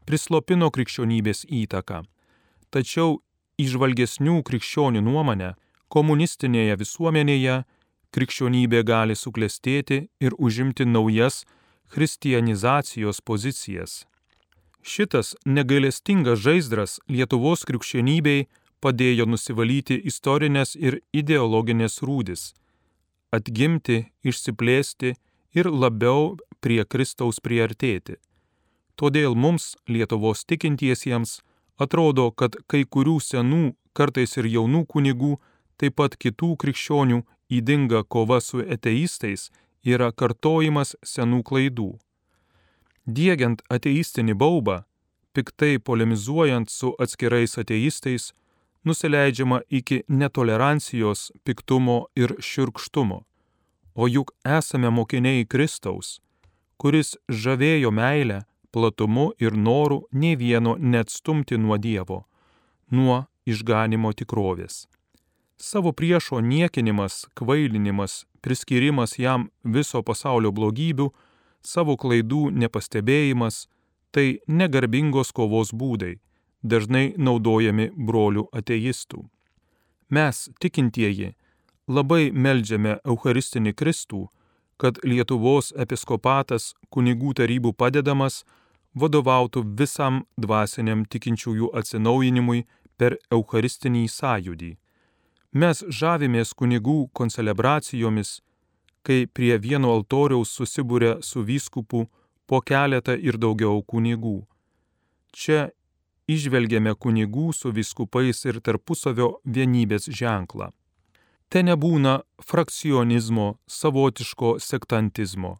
prislopino 0.05 0.69
krikščionybės 0.75 1.45
įtaką. 1.49 2.03
Tačiau 2.69 3.21
išvalgesnių 3.61 4.41
krikščionių 4.43 5.01
nuomonę, 5.05 5.53
komunistinėje 5.87 6.75
visuomenėje 6.81 7.61
krikščionybė 8.15 8.83
gali 8.87 9.15
suklestėti 9.19 10.05
ir 10.23 10.35
užimti 10.39 10.87
naujas 10.87 11.43
christianizacijos 11.93 13.21
pozicijas. 13.21 14.05
Šitas 14.85 15.33
negailestingas 15.45 16.39
žaizdras 16.45 16.99
Lietuvos 17.09 17.65
krikščionybei 17.65 18.45
padėjo 18.85 19.25
nusivalyti 19.25 19.97
istorinės 20.11 20.75
ir 20.75 20.99
ideologinės 21.13 22.01
rūdis, 22.05 22.53
atgimti, 23.33 24.05
išsiplėsti 24.23 25.15
ir 25.57 25.71
labiau 25.71 26.35
prie 26.61 26.83
Kristaus 26.85 27.41
priartėti. 27.41 28.19
Todėl 28.95 29.35
mums, 29.35 29.73
Lietuvos 29.89 30.45
tikintiesiems, 30.45 31.41
atrodo, 31.81 32.29
kad 32.31 32.55
kai 32.71 32.85
kurių 32.85 33.17
senų, 33.19 33.63
kartais 33.97 34.37
ir 34.37 34.47
jaunų 34.53 34.85
kunigų, 34.87 35.35
taip 35.81 35.97
pat 35.99 36.15
kitų 36.15 36.53
krikščionių 36.61 37.23
įdinga 37.49 38.03
kova 38.03 38.41
su 38.41 38.63
ateistais 38.63 39.49
yra 39.85 40.11
kartojimas 40.11 40.95
senų 41.05 41.43
klaidų. 41.45 41.91
Diegiant 43.05 43.61
ateistinį 43.69 44.33
baubą, 44.33 44.83
piktai 45.33 45.77
polemizuojant 45.79 46.69
su 46.69 46.95
atskirais 46.99 47.57
ateistais, 47.61 48.33
nusileidžiama 48.85 49.61
iki 49.69 50.01
netolerancijos, 50.07 51.31
piktumo 51.43 52.05
ir 52.15 52.35
širkštumo. 52.39 53.23
O 53.95 54.07
juk 54.07 54.33
esame 54.43 54.89
mokiniai 54.89 55.45
Kristaus, 55.45 56.19
kuris 56.77 57.15
žavėjo 57.29 57.91
meilę, 57.91 58.41
platumu 58.71 59.29
ir 59.39 59.55
noru 59.55 60.01
nei 60.11 60.35
vieno 60.35 60.75
neatstumti 60.79 61.57
nuo 61.57 61.77
Dievo, 61.77 62.25
nuo 62.91 63.23
išganimo 63.45 64.11
tikrovės. 64.13 64.85
Savo 65.57 65.91
priešo 65.91 66.41
niekinimas, 66.41 67.27
kvailinimas, 67.33 68.25
priskirimas 68.41 69.19
jam 69.19 69.47
viso 69.63 70.01
pasaulio 70.03 70.51
blogybių, 70.51 71.09
savo 71.63 71.95
klaidų 71.97 72.51
nepastebėjimas- 72.51 73.67
tai 74.13 74.39
negarbingos 74.47 75.31
kovos 75.31 75.71
būdai, 75.71 76.19
dažnai 76.63 77.15
naudojami 77.17 77.89
brolių 77.95 78.49
ateistų. 78.51 79.29
Mes, 80.09 80.49
tikintieji, 80.59 81.35
labai 81.87 82.31
meldžiame 82.31 82.99
Eucharistinį 83.05 83.73
Kristų, 83.73 84.27
kad 84.77 84.99
Lietuvos 85.03 85.71
episkopatas 85.77 86.73
kunigų 86.91 87.33
tarybų 87.33 87.73
padedamas 87.73 88.43
vadovautų 88.95 89.63
visam 89.79 90.25
dvasiniam 90.37 91.05
tikinčiųjų 91.05 91.71
atsinaujinimui 91.73 92.65
per 92.97 93.17
Eucharistinį 93.31 94.07
sąjūdį. 94.07 94.77
Mes 95.55 95.79
žavimės 95.87 96.51
kunigų 96.51 97.05
koncelebracijomis, 97.15 98.41
kai 99.07 99.23
prie 99.31 99.55
vieno 99.63 99.93
altoriaus 99.95 100.51
susibūrė 100.51 101.21
su 101.23 101.45
vyskupu 101.47 102.01
po 102.43 102.59
keletą 102.59 103.15
ir 103.15 103.39
daugiau 103.39 103.79
kunigų. 103.87 104.41
Čia 105.31 105.69
išvelgiame 106.27 106.91
kunigų 106.99 107.53
su 107.55 107.71
viskupais 107.71 108.43
ir 108.49 108.59
tarpusavio 108.59 109.29
vienybės 109.47 110.09
ženklą. 110.11 110.73
Te 111.47 111.63
nebūna 111.63 112.17
frakcionizmo, 112.43 113.55
savotiško 113.63 114.57
sektantizmo. 114.59 115.55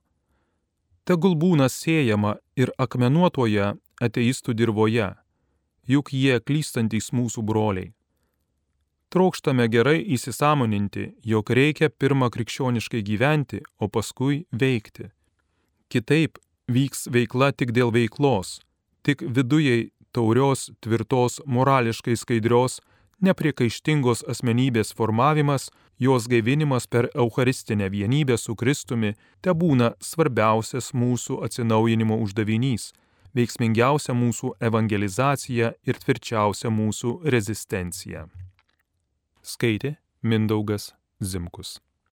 Tegul 1.07 1.39
būna 1.39 1.71
siejama 1.71 2.35
ir 2.59 2.75
akmenuotoje 2.75 3.77
ateistų 4.03 4.59
dirboje, 4.59 5.13
juk 5.87 6.11
jie 6.11 6.41
klystantys 6.43 7.13
mūsų 7.15 7.47
broliai. 7.47 7.94
Trokštame 9.15 9.69
gerai 9.71 10.01
įsisamoninti, 10.11 11.13
jog 11.23 11.49
reikia 11.55 11.87
pirmą 11.87 12.27
krikščioniškai 12.33 12.99
gyventi, 13.07 13.61
o 13.79 13.87
paskui 13.87 14.43
veikti. 14.51 15.07
Kitaip 15.87 16.41
vyks 16.67 17.07
veikla 17.15 17.53
tik 17.55 17.71
dėl 17.71 17.93
veiklos, 17.95 18.59
tik 19.07 19.23
vidujei 19.23 19.93
taurios, 20.11 20.67
tvirtos, 20.83 21.39
morališkai 21.47 22.17
skaidrios, 22.19 22.81
nepriekaištingos 23.23 24.25
asmenybės 24.31 24.91
formavimas, 24.97 25.69
jos 25.99 26.27
gaivinimas 26.27 26.87
per 26.87 27.07
Eucharistinę 27.15 27.87
vienybę 27.89 28.37
su 28.37 28.55
Kristumi 28.55 29.13
te 29.41 29.55
būna 29.55 29.93
svarbiausias 30.03 30.91
mūsų 30.91 31.39
atsinaujinimo 31.47 32.19
uždavinys, 32.25 32.91
veiksmingiausia 33.35 34.15
mūsų 34.15 34.57
evangelizacija 34.59 35.71
ir 35.87 36.01
tvirčiausia 36.03 36.71
mūsų 36.71 37.21
rezistencija. 37.35 38.27
Skaitė 39.45 39.91
Mindaugas 40.25 40.95
Zimkus. 41.21 41.75